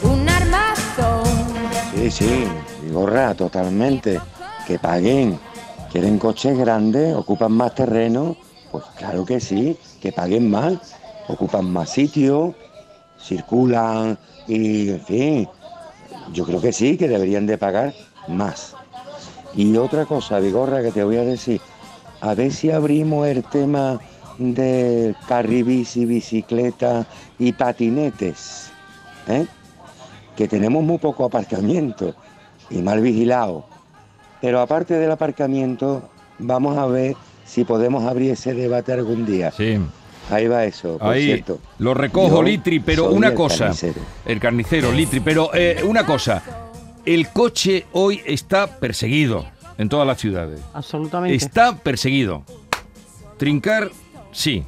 Un 0.04 0.30
armazo. 0.30 1.24
Sí, 1.96 2.12
sí, 2.12 2.44
gorra, 2.92 3.34
totalmente. 3.34 4.20
Que 4.68 4.80
paguen. 4.80 5.40
¿Quieren 5.92 6.20
coches 6.20 6.58
grandes? 6.58 7.16
¿Ocupan 7.16 7.54
más 7.54 7.74
terreno? 7.74 8.36
Pues 8.72 8.84
claro 8.98 9.26
que 9.26 9.40
sí, 9.40 9.78
que 10.02 10.12
paguen 10.12 10.50
más. 10.50 10.96
Ocupan 11.28 11.72
más 11.72 11.90
sitio, 11.92 12.54
circulan 13.20 14.18
y, 14.48 14.90
en 14.90 15.02
fin, 15.06 15.50
Yo 16.34 16.46
creo 16.46 16.60
que 16.60 16.74
sí, 16.74 16.98
que 16.98 17.08
deberían 17.08 17.46
de 17.46 17.58
pagar 17.58 17.94
más. 18.28 18.76
Y 19.56 19.76
otra 19.78 20.06
cosa, 20.06 20.40
Vigorra, 20.40 20.82
que 20.82 20.92
te 20.92 21.04
voy 21.04 21.18
a 21.18 21.24
decir, 21.24 21.62
a 22.22 22.34
ver 22.34 22.52
si 22.52 22.72
abrimos 22.72 23.28
el 23.28 23.44
tema 23.44 24.00
de 24.38 25.16
carribici, 25.28 26.06
bicicleta 26.06 27.06
y 27.40 27.52
patinetes, 27.54 28.70
¿eh? 29.28 29.46
que 30.36 30.48
tenemos 30.48 30.84
muy 30.84 30.98
poco 30.98 31.26
aparcamiento 31.26 32.14
y 32.70 32.78
mal 32.82 33.02
vigilado. 33.02 33.66
Pero 34.42 34.60
aparte 34.60 34.96
del 34.96 35.12
aparcamiento, 35.12 36.10
vamos 36.40 36.78
a 36.78 36.86
ver 36.86 37.16
si 37.46 37.64
podemos 37.64 38.04
abrir 38.04 38.32
ese 38.32 38.54
debate 38.54 38.92
algún 38.94 39.26
día. 39.26 39.52
Sí. 39.52 39.80
Ahí 40.30 40.48
va 40.48 40.66
eso, 40.66 40.98
por 40.98 41.14
Ahí 41.14 41.26
cierto. 41.26 41.60
lo 41.78 41.94
recojo, 41.94 42.38
Yo 42.38 42.44
Litri, 42.44 42.80
pero 42.80 43.12
una 43.12 43.28
el 43.28 43.34
cosa. 43.36 43.66
carnicero. 43.66 44.02
El 44.26 44.40
carnicero, 44.40 44.92
Litri, 44.92 45.20
pero 45.20 45.52
eh, 45.54 45.82
una 45.86 46.06
cosa. 46.06 46.42
El 47.06 47.30
coche 47.30 47.86
hoy 47.92 48.22
está 48.26 48.66
perseguido 48.80 49.46
en 49.78 49.88
todas 49.88 50.08
las 50.08 50.20
ciudades. 50.20 50.60
Absolutamente. 50.74 51.36
Está 51.36 51.78
perseguido. 51.78 52.42
Trincar, 53.38 53.92
sí. 54.36 54.66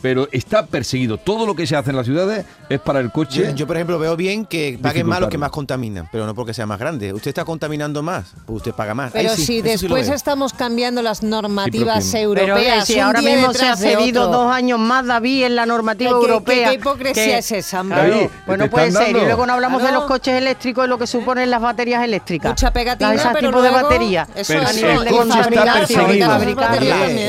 Pero 0.00 0.28
está 0.30 0.66
perseguido. 0.66 1.18
Todo 1.18 1.44
lo 1.46 1.54
que 1.56 1.66
se 1.66 1.74
hace 1.74 1.90
en 1.90 1.96
las 1.96 2.06
ciudades 2.06 2.44
es 2.68 2.78
para 2.80 3.00
el 3.00 3.10
coche. 3.10 3.46
Yo, 3.48 3.54
yo, 3.54 3.66
por 3.66 3.76
ejemplo, 3.76 3.98
veo 3.98 4.16
bien 4.16 4.44
que 4.46 4.78
paguen 4.80 5.06
más 5.06 5.20
los 5.20 5.28
que 5.28 5.38
más 5.38 5.50
contaminan, 5.50 6.08
pero 6.12 6.24
no 6.26 6.34
porque 6.34 6.54
sea 6.54 6.66
más 6.66 6.78
grande. 6.78 7.12
Usted 7.12 7.28
está 7.30 7.44
contaminando 7.44 8.02
más, 8.02 8.26
pues 8.46 8.58
usted 8.58 8.72
paga 8.72 8.94
más. 8.94 9.10
Pero 9.12 9.30
Ahí 9.30 9.36
sí, 9.36 9.42
si 9.44 9.46
sí 9.56 9.62
después 9.62 10.08
estamos 10.08 10.52
cambiando 10.52 11.02
las 11.02 11.22
normativas 11.22 12.04
Sí, 12.04 12.12
Pero 12.12 12.40
europeas, 12.42 12.88
eh, 12.88 12.92
si 12.92 13.00
ahora 13.00 13.22
mismo 13.22 13.52
se 13.52 13.66
ha 13.66 13.76
cedido 13.76 14.28
dos 14.28 14.52
años 14.52 14.78
más, 14.78 15.06
David, 15.06 15.44
en 15.46 15.56
la 15.56 15.66
normativa 15.66 16.10
¿Qué- 16.12 16.16
qué- 16.20 16.26
europea. 16.32 16.68
qué 16.68 16.74
hipocresía 16.76 17.24
que- 17.24 17.38
es 17.38 17.52
esa, 17.52 17.80
hombre? 17.80 17.98
Claro, 17.98 18.14
David, 18.14 18.28
pues 18.46 18.58
te 18.58 18.64
no 18.64 18.70
puede 18.70 18.92
ser. 18.92 19.08
Y 19.08 19.12
luego 19.20 19.46
no 19.46 19.52
hablamos 19.54 19.82
de 19.82 19.88
Claro. 19.88 20.00
los 20.02 20.08
coches 20.10 20.34
eléctricos 20.34 20.86
y 20.86 20.88
lo 20.88 20.98
que 20.98 21.06
suponen 21.06 21.50
las 21.50 21.60
baterías 21.60 22.04
eléctricas. 22.04 22.52
Mucha 22.52 22.72
pegatina, 22.72 23.14
Ese 23.14 23.28
pero 23.32 23.48
tipo 23.48 23.62
de 23.62 23.70
batería. 23.70 24.28
eso 24.34 24.52
Pero 24.52 24.60
a 24.66 24.70
es- 24.70 24.76
nivel 24.76 24.90
el 24.98 25.04
de 25.04 25.10
está. 25.10 26.78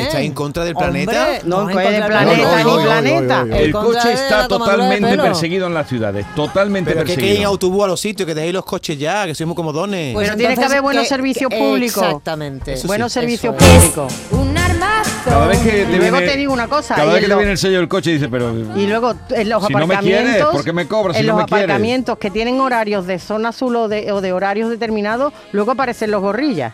¿Está 0.04 0.22
en 0.22 0.34
contra 0.34 0.64
del 0.64 0.76
planeta? 0.76 1.28
No, 1.46 1.62
en 1.62 1.66
contra 1.76 1.84
el 1.88 1.94
del 1.94 2.06
planeta, 2.06 2.59
planeta. 2.64 3.46
El 3.52 3.72
coche 3.72 4.14
está 4.14 4.48
totalmente 4.48 5.18
perseguido 5.18 5.68
en 5.68 5.74
las 5.74 5.88
ciudades. 5.88 6.26
Totalmente 6.36 6.92
Pero 6.92 7.06
que 7.06 7.12
hay 7.12 7.16
que 7.18 7.22
en 7.24 7.28
perseguido. 7.28 7.50
autobús 7.50 7.84
a 7.84 7.88
los 7.88 8.00
sitios, 8.00 8.26
que 8.28 8.36
dejéis 8.36 8.54
los 8.54 8.66
coches 8.66 8.98
ya, 8.98 9.26
que 9.26 9.36
somos 9.36 9.56
comodones. 9.56 10.14
Pues 10.14 10.28
Pero 10.28 10.38
tiene 10.38 10.56
que 10.56 10.66
haber 10.66 10.82
buenos 10.82 11.04
¿qué- 11.04 11.10
servicios 11.10 11.52
públicos. 11.54 12.04
Exactamente. 12.04 12.78
Sí, 12.78 12.88
Buenos 12.88 13.12
servicios 13.14 13.56
públicos. 13.56 14.14
Un 14.32 14.58
armazo. 14.58 15.10
Cada 15.26 15.48
vez 15.48 15.60
que 15.60 15.82
Y 15.84 15.86
le 15.86 15.98
luego 15.98 16.18
viene, 16.18 16.32
te 16.32 16.38
digo 16.38 16.54
una 16.54 16.68
cosa. 16.68 16.96
Cada 16.96 17.08
y 17.08 17.14
vez 17.14 17.16
que 17.18 17.22
le 17.28 17.28
los- 17.30 17.38
viene 17.40 17.52
el 17.54 17.58
sello 17.58 17.78
del 17.78 17.88
coche 17.88 18.12
dice, 18.12 18.30
pero 18.30 18.54
Y 18.76 18.88
luego 18.88 19.14
en 19.32 19.50
los 19.50 19.66
Si 19.66 19.74
no 19.74 19.80
me 19.80 19.86
aparcamientos. 19.86 20.02
quieres, 20.32 20.46
¿por 20.46 20.64
qué 20.64 20.74
me 20.74 20.88
cobras 20.88 21.16
si 21.18 21.22
en 21.22 21.28
no 21.28 21.34
los 21.34 21.42
me 21.44 21.46
quieres? 21.48 21.66
aparcamientos 21.66 22.18
que 22.18 22.32
tienen 22.32 22.60
horarios 22.62 23.06
de 23.06 23.20
zona 23.20 23.50
azul 23.50 23.76
o 23.76 23.88
de, 23.88 24.12
o 24.12 24.22
de 24.22 24.32
horarios 24.34 24.70
determinados, 24.70 25.34
luego 25.52 25.72
aparecen 25.72 26.12
los 26.12 26.22
gorrillas. 26.22 26.74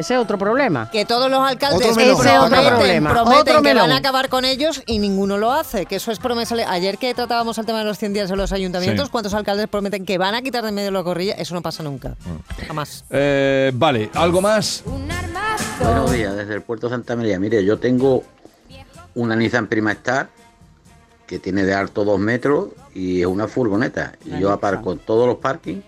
Ese 0.00 0.14
es 0.14 0.20
otro 0.20 0.38
problema. 0.38 0.90
Que 0.90 1.04
todos 1.04 1.30
los 1.30 1.40
alcaldes 1.40 1.86
prometen, 1.92 3.04
prometen 3.04 3.38
Otro 3.38 3.54
que 3.56 3.60
melón. 3.60 3.82
van 3.82 3.92
a 3.92 3.96
acabar 3.98 4.30
con 4.30 4.46
ellos 4.46 4.82
y 4.86 4.98
ninguno 4.98 5.36
lo 5.36 5.52
hace. 5.52 5.84
Que 5.84 5.96
eso 5.96 6.10
es 6.10 6.18
promesa. 6.18 6.54
le- 6.54 6.64
Ayer 6.64 6.96
que 6.96 7.12
tratábamos 7.14 7.58
el 7.58 7.66
tema 7.66 7.80
de 7.80 7.84
los 7.84 7.98
100 7.98 8.14
días 8.14 8.30
en 8.30 8.38
los 8.38 8.50
ayuntamientos, 8.52 9.06
Sí. 9.06 9.10
¿cuántos 9.12 9.34
alcaldes 9.34 9.68
prometen 9.68 10.06
que 10.06 10.16
van 10.16 10.34
a 10.34 10.40
quitar 10.40 10.64
de 10.64 10.72
medio 10.72 10.90
los 10.90 11.04
gorrillas? 11.04 11.36
Eso 11.38 11.54
no 11.54 11.60
pasa 11.60 11.82
nunca. 11.82 12.10
Mm. 12.10 12.66
Jamás. 12.66 13.04
Eh, 13.10 13.72
vale, 13.74 14.10
¿algo 14.14 14.40
más? 14.40 14.82
Buenos 15.82 16.10
días, 16.12 16.34
desde 16.34 16.54
el 16.54 16.62
puerto 16.62 16.88
de 16.88 16.94
Santa 16.94 17.14
María. 17.16 17.38
Mire, 17.38 17.62
yo 17.62 17.78
tengo 17.78 18.24
una 19.14 19.36
Nissan 19.36 19.66
Prima 19.66 19.92
Star 19.92 20.28
que 21.26 21.38
tiene 21.38 21.64
de 21.64 21.74
alto 21.74 22.04
dos 22.06 22.18
metros 22.18 22.68
y 22.94 23.20
es 23.20 23.26
una 23.26 23.46
furgoneta. 23.48 24.14
Y 24.24 24.38
yo 24.40 24.50
aparco 24.50 24.92
en 24.92 24.98
todos 24.98 25.26
los 25.26 25.36
parkings 25.36 25.84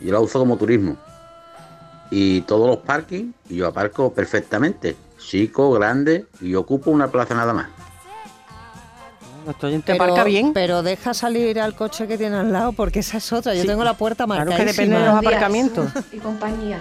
y 0.00 0.06
yo 0.06 0.12
la 0.12 0.20
uso 0.20 0.38
como 0.38 0.56
turismo. 0.56 0.96
Y 2.14 2.42
todos 2.42 2.66
los 2.68 2.76
parkings 2.78 3.34
y 3.48 3.56
yo 3.56 3.66
aparco 3.66 4.12
perfectamente. 4.12 4.96
Chico, 5.18 5.70
grande 5.72 6.26
y 6.42 6.54
ocupo 6.54 6.90
una 6.90 7.08
plaza 7.10 7.34
nada 7.34 7.54
más. 7.54 7.68
Nuestro 9.46 9.68
oyente 9.68 9.92
aparca 9.92 10.22
bien. 10.24 10.52
Pero 10.52 10.82
deja 10.82 11.14
salir 11.14 11.58
al 11.58 11.74
coche 11.74 12.06
que 12.06 12.18
tiene 12.18 12.36
al 12.36 12.52
lado 12.52 12.72
porque 12.72 13.00
esa 13.00 13.16
es 13.16 13.32
otra. 13.32 13.54
Yo 13.54 13.62
Sí. 13.62 13.66
tengo 13.68 13.82
la 13.82 13.94
puerta 13.94 14.24
Claro 14.26 14.40
marcada. 14.40 14.58
que 14.58 14.64
depende 14.72 14.98
de 14.98 15.06
los 15.06 15.14
aparcamientos. 15.14 15.88
y 16.12 16.18
compañía. 16.18 16.80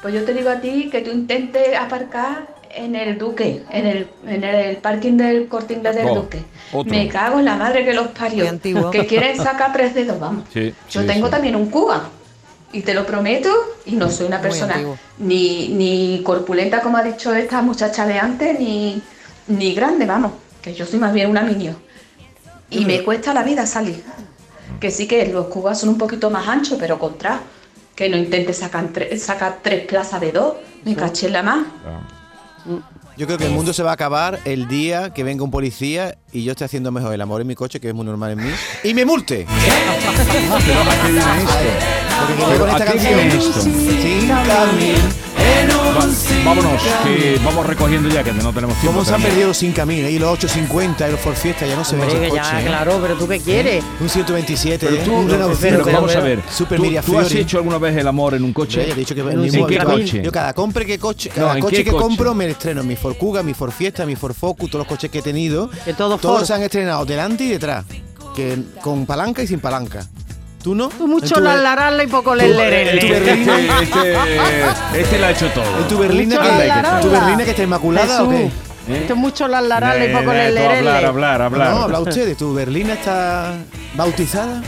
Pues 0.00 0.14
yo 0.14 0.24
te 0.24 0.32
digo 0.32 0.48
a 0.48 0.60
ti 0.60 0.88
que 0.92 1.00
tú 1.00 1.10
intentes 1.10 1.76
aparcar 1.76 2.46
en 2.70 2.94
el 2.94 3.18
Duque, 3.18 3.64
en 3.70 3.86
el, 3.86 4.08
en 4.26 4.44
el 4.44 4.76
parking 4.76 5.16
del 5.16 5.48
Corte 5.48 5.74
Inglés 5.74 5.96
del 5.96 6.06
Oh, 6.06 6.14
Duque. 6.14 6.44
otro. 6.72 6.90
Me 6.90 7.08
cago 7.08 7.40
en 7.40 7.46
la 7.46 7.56
madre 7.56 7.84
que 7.84 7.92
los 7.94 8.06
parió. 8.08 8.46
Que 8.92 9.06
quieren 9.06 9.36
sacar 9.36 9.72
tres 9.72 9.92
dedos, 9.94 10.20
vamos. 10.20 10.44
Sí, 10.52 10.72
Yo 10.88 11.00
sí, 11.00 11.06
tengo 11.06 11.26
sí. 11.26 11.30
también 11.32 11.56
un 11.56 11.68
Cuba. 11.68 12.08
Y 12.72 12.82
te 12.82 12.92
lo 12.92 13.06
prometo, 13.06 13.48
y 13.86 13.92
no 13.96 14.10
soy 14.10 14.26
una 14.26 14.42
persona 14.42 14.74
ni, 15.18 15.68
ni 15.68 16.20
corpulenta, 16.22 16.82
como 16.82 16.98
ha 16.98 17.02
dicho 17.02 17.34
esta 17.34 17.62
muchacha 17.62 18.06
de 18.06 18.18
antes, 18.18 18.60
ni, 18.60 19.00
ni 19.46 19.74
grande, 19.74 20.04
vamos, 20.04 20.32
que 20.60 20.74
yo 20.74 20.84
soy 20.84 20.98
más 20.98 21.14
bien 21.14 21.30
una 21.30 21.40
minio. 21.42 21.76
Y 22.70 22.84
me 22.84 23.02
cuesta 23.02 23.32
la 23.32 23.42
vida 23.42 23.66
salir. 23.66 24.04
Que 24.80 24.90
sí 24.90 25.08
que 25.08 25.26
los 25.28 25.46
cubas 25.46 25.80
son 25.80 25.88
un 25.88 25.96
poquito 25.98 26.28
más 26.28 26.46
anchos, 26.46 26.76
pero 26.78 26.98
contra. 26.98 27.40
Que 27.96 28.10
no 28.10 28.18
intentes 28.18 28.58
sacar, 28.58 28.92
tre- 28.92 29.16
sacar 29.16 29.60
tres 29.62 29.86
plazas 29.86 30.20
de 30.20 30.30
dos. 30.32 30.56
Me 30.84 30.94
caché 30.94 31.28
en 31.28 31.32
la 31.32 31.42
más. 31.42 31.66
Yo 33.16 33.26
creo 33.26 33.38
que 33.38 33.46
el 33.46 33.52
mundo 33.52 33.72
se 33.72 33.82
va 33.82 33.90
a 33.90 33.94
acabar 33.94 34.38
el 34.44 34.68
día 34.68 35.12
que 35.14 35.24
venga 35.24 35.42
un 35.42 35.50
policía 35.50 36.18
y 36.32 36.44
yo 36.44 36.52
esté 36.52 36.64
haciendo 36.64 36.92
mejor 36.92 37.14
el 37.14 37.20
amor 37.22 37.40
en 37.40 37.46
mi 37.46 37.54
coche, 37.56 37.80
que 37.80 37.88
es 37.88 37.94
muy 37.94 38.04
normal 38.04 38.32
en 38.32 38.44
mí, 38.44 38.50
y 38.84 38.92
me 38.94 39.04
multe. 39.06 39.46
Vámonos, 46.44 46.82
que 47.04 47.40
vamos 47.44 47.66
recogiendo 47.66 48.08
ya, 48.08 48.22
que 48.22 48.32
no 48.32 48.52
tenemos 48.52 48.76
tiempo. 48.78 48.98
¿Cómo 48.98 49.04
se 49.04 49.14
han 49.14 49.22
perdido 49.22 49.48
los 49.48 49.56
sin 49.56 49.72
camino? 49.72 50.08
Y 50.08 50.18
los 50.18 50.30
850 50.32 51.08
y 51.08 51.12
los 51.12 51.20
Ford 51.20 51.34
Fiesta 51.34 51.66
ya 51.66 51.76
no 51.76 51.84
se 51.84 51.96
ven 51.96 52.08
esos 52.08 52.20
que 52.20 52.26
ya, 52.30 52.42
coches. 52.42 52.60
¿eh? 52.60 52.66
claro, 52.66 52.98
pero 53.02 53.14
tú 53.16 53.28
qué 53.28 53.40
quieres. 53.40 53.84
Un 54.00 54.08
127, 54.08 54.86
Pero 54.86 55.02
¿eh? 55.02 55.08
un 55.08 55.28
Renault 55.28 55.58
pero 55.60 55.84
vamos 55.84 56.14
a 56.14 56.20
ver, 56.20 56.40
Super 56.50 56.78
¿tú, 56.80 57.12
tú 57.12 57.18
has 57.18 57.32
hecho 57.32 57.58
alguna 57.58 57.78
vez 57.78 57.96
el 57.96 58.06
amor 58.06 58.34
en 58.34 58.44
un 58.44 58.52
coche? 58.52 58.86
Ya 58.86 58.92
he 58.92 58.96
dicho 58.96 59.14
que 59.14 59.20
En 59.20 59.28
el 59.28 59.36
un 59.36 59.42
mismo 59.42 59.68
¿En 59.68 59.74
qué 59.74 59.78
coche. 59.84 60.02
coche? 60.02 60.22
Yo 60.22 60.32
cada 60.32 60.52
compre 60.54 60.86
que 60.86 60.98
coche, 60.98 61.30
cada 61.30 61.54
¿en 61.54 61.60
coche 61.60 61.84
que 61.84 61.90
coche? 61.90 62.02
compro 62.02 62.34
me 62.34 62.48
estreno 62.48 62.82
mi 62.82 62.96
Ford 62.96 63.16
Kuga, 63.16 63.42
mi 63.42 63.54
Ford 63.54 63.72
Fiesta, 63.72 64.06
mi 64.06 64.16
Ford 64.16 64.34
Focus, 64.34 64.70
todos 64.70 64.80
los 64.80 64.88
coches 64.88 65.10
que 65.10 65.18
he 65.18 65.22
tenido. 65.22 65.68
Que 65.84 65.94
todo 65.94 66.16
todos 66.18 66.38
Ford. 66.38 66.46
se 66.46 66.54
han 66.54 66.62
estrenado 66.62 67.04
delante 67.04 67.44
y 67.44 67.48
detrás, 67.48 67.84
que 68.34 68.58
con 68.80 69.04
palanca 69.06 69.42
y 69.42 69.46
sin 69.46 69.60
palanca. 69.60 70.06
¿Tú 70.62 70.74
no? 70.74 70.88
Tú 70.88 71.06
mucho 71.06 71.26
En 71.26 71.32
tu 71.34 71.40
la 71.40 71.56
lararla 71.56 72.02
y 72.04 72.06
poco 72.08 72.34
le 72.34 72.44
en 72.46 72.50
tu 73.00 73.08
Berlina, 73.08 73.58
Este, 73.80 74.12
este, 74.12 75.00
este 75.00 75.18
la 75.18 75.26
ha 75.28 75.30
hecho 75.30 75.48
todo. 75.50 75.78
en 75.78 75.88
tu 75.88 75.98
Berlina, 75.98 76.36
Mucho 76.36 76.50
que, 76.50 76.58
la 76.58 76.66
lararla. 76.66 77.00
tu 77.00 77.10
Berlina 77.10 77.44
que 77.44 77.50
está 77.50 77.62
inmaculada 77.62 78.22
o 78.24 78.28
qué? 78.28 78.36
Jesús. 78.38 78.52
Esto 78.88 79.12
es 79.12 79.18
mucho 79.18 79.48
la 79.48 79.60
lararla 79.60 80.04
y 80.04 80.08
Eh, 80.08 80.12
poco 80.18 80.32
eh, 80.32 80.50
le 80.50 80.60
tú 80.60 80.66
hablar, 80.68 81.04
hablar, 81.04 81.42
hablar. 81.42 81.70
No, 81.70 81.82
habla 81.82 82.00
usted, 82.00 82.36
¿tu 82.36 82.54
Berlina 82.54 82.94
está 82.94 83.54
bautizada? 83.94 84.62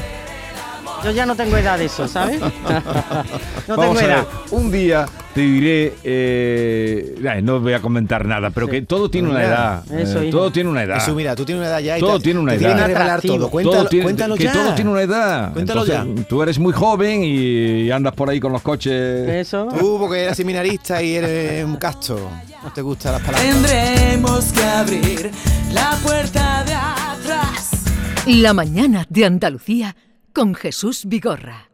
Yo 1.03 1.11
ya 1.11 1.25
no 1.27 1.35
tengo 1.35 1.57
edad 1.57 1.79
de 1.79 1.87
eso, 1.87 2.07
¿sabes? 2.07 2.39
no 2.41 2.49
tengo 2.51 3.77
Vamos 3.77 3.99
a 3.99 4.01
ver, 4.03 4.11
edad. 4.11 4.27
un 4.51 4.71
día 4.71 5.07
te 5.35 5.41
diré, 5.43 5.95
eh, 6.03 7.15
ay, 7.29 7.41
no 7.43 7.61
voy 7.61 7.73
a 7.73 7.81
comentar 7.81 8.25
nada, 8.27 8.51
pero 8.51 8.67
que 8.67 8.83
todo 8.83 9.09
tiene 9.09 9.29
una 9.31 9.45
edad. 9.45 9.85
Eso, 9.93 10.21
eh, 10.23 10.31
todo 10.31 10.51
tiene 10.51 10.69
una 10.71 10.83
edad. 10.83 10.97
Eso, 10.97 11.15
mira, 11.15 11.37
tú 11.37 11.45
tienes 11.45 11.61
una 11.61 11.69
edad 11.71 11.81
ya 11.81 11.99
y 11.99 12.01
Todo 12.01 12.19
te- 12.19 12.25
tiene 12.25 12.41
una 12.41 12.53
te 12.53 12.59
edad. 12.59 12.67
Tienes 12.69 12.83
que 12.87 12.95
revelar 12.95 13.23
todo. 13.23 13.51
Cuéntalo, 13.51 13.77
todo 13.79 13.89
tiene, 13.89 14.03
cuéntalo 14.05 14.35
que 14.37 14.45
ya. 14.45 14.53
todo 14.53 14.75
tiene 14.75 14.91
una 14.91 15.03
edad. 15.03 15.53
Cuéntalo 15.53 15.85
Entonces, 15.87 16.27
Tú 16.27 16.43
eres 16.43 16.59
muy 16.59 16.73
joven 16.73 17.23
y 17.25 17.91
andas 17.93 18.13
por 18.15 18.29
ahí 18.29 18.41
con 18.41 18.53
los 18.53 18.63
coches. 18.63 19.29
Eso. 19.29 19.69
Tú, 19.79 19.99
porque 20.01 20.25
eres 20.25 20.37
seminarista 20.37 21.01
y 21.03 21.15
eres 21.15 21.65
un 21.65 21.77
casto. 21.77 22.19
No 22.65 22.73
te 22.73 22.83
gustan 22.83 23.13
las 23.13 23.23
palabras. 23.23 23.51
Tendremos 23.51 24.53
que 24.53 24.63
abrir 24.65 25.31
la 25.73 25.97
puerta 26.03 26.65
de 26.65 26.75
atrás. 26.75 27.71
La 28.27 28.53
mañana 28.53 29.07
de 29.09 29.25
Andalucía 29.25 29.95
con 30.35 30.55
Jesús 30.55 31.05
Vigorra. 31.07 31.70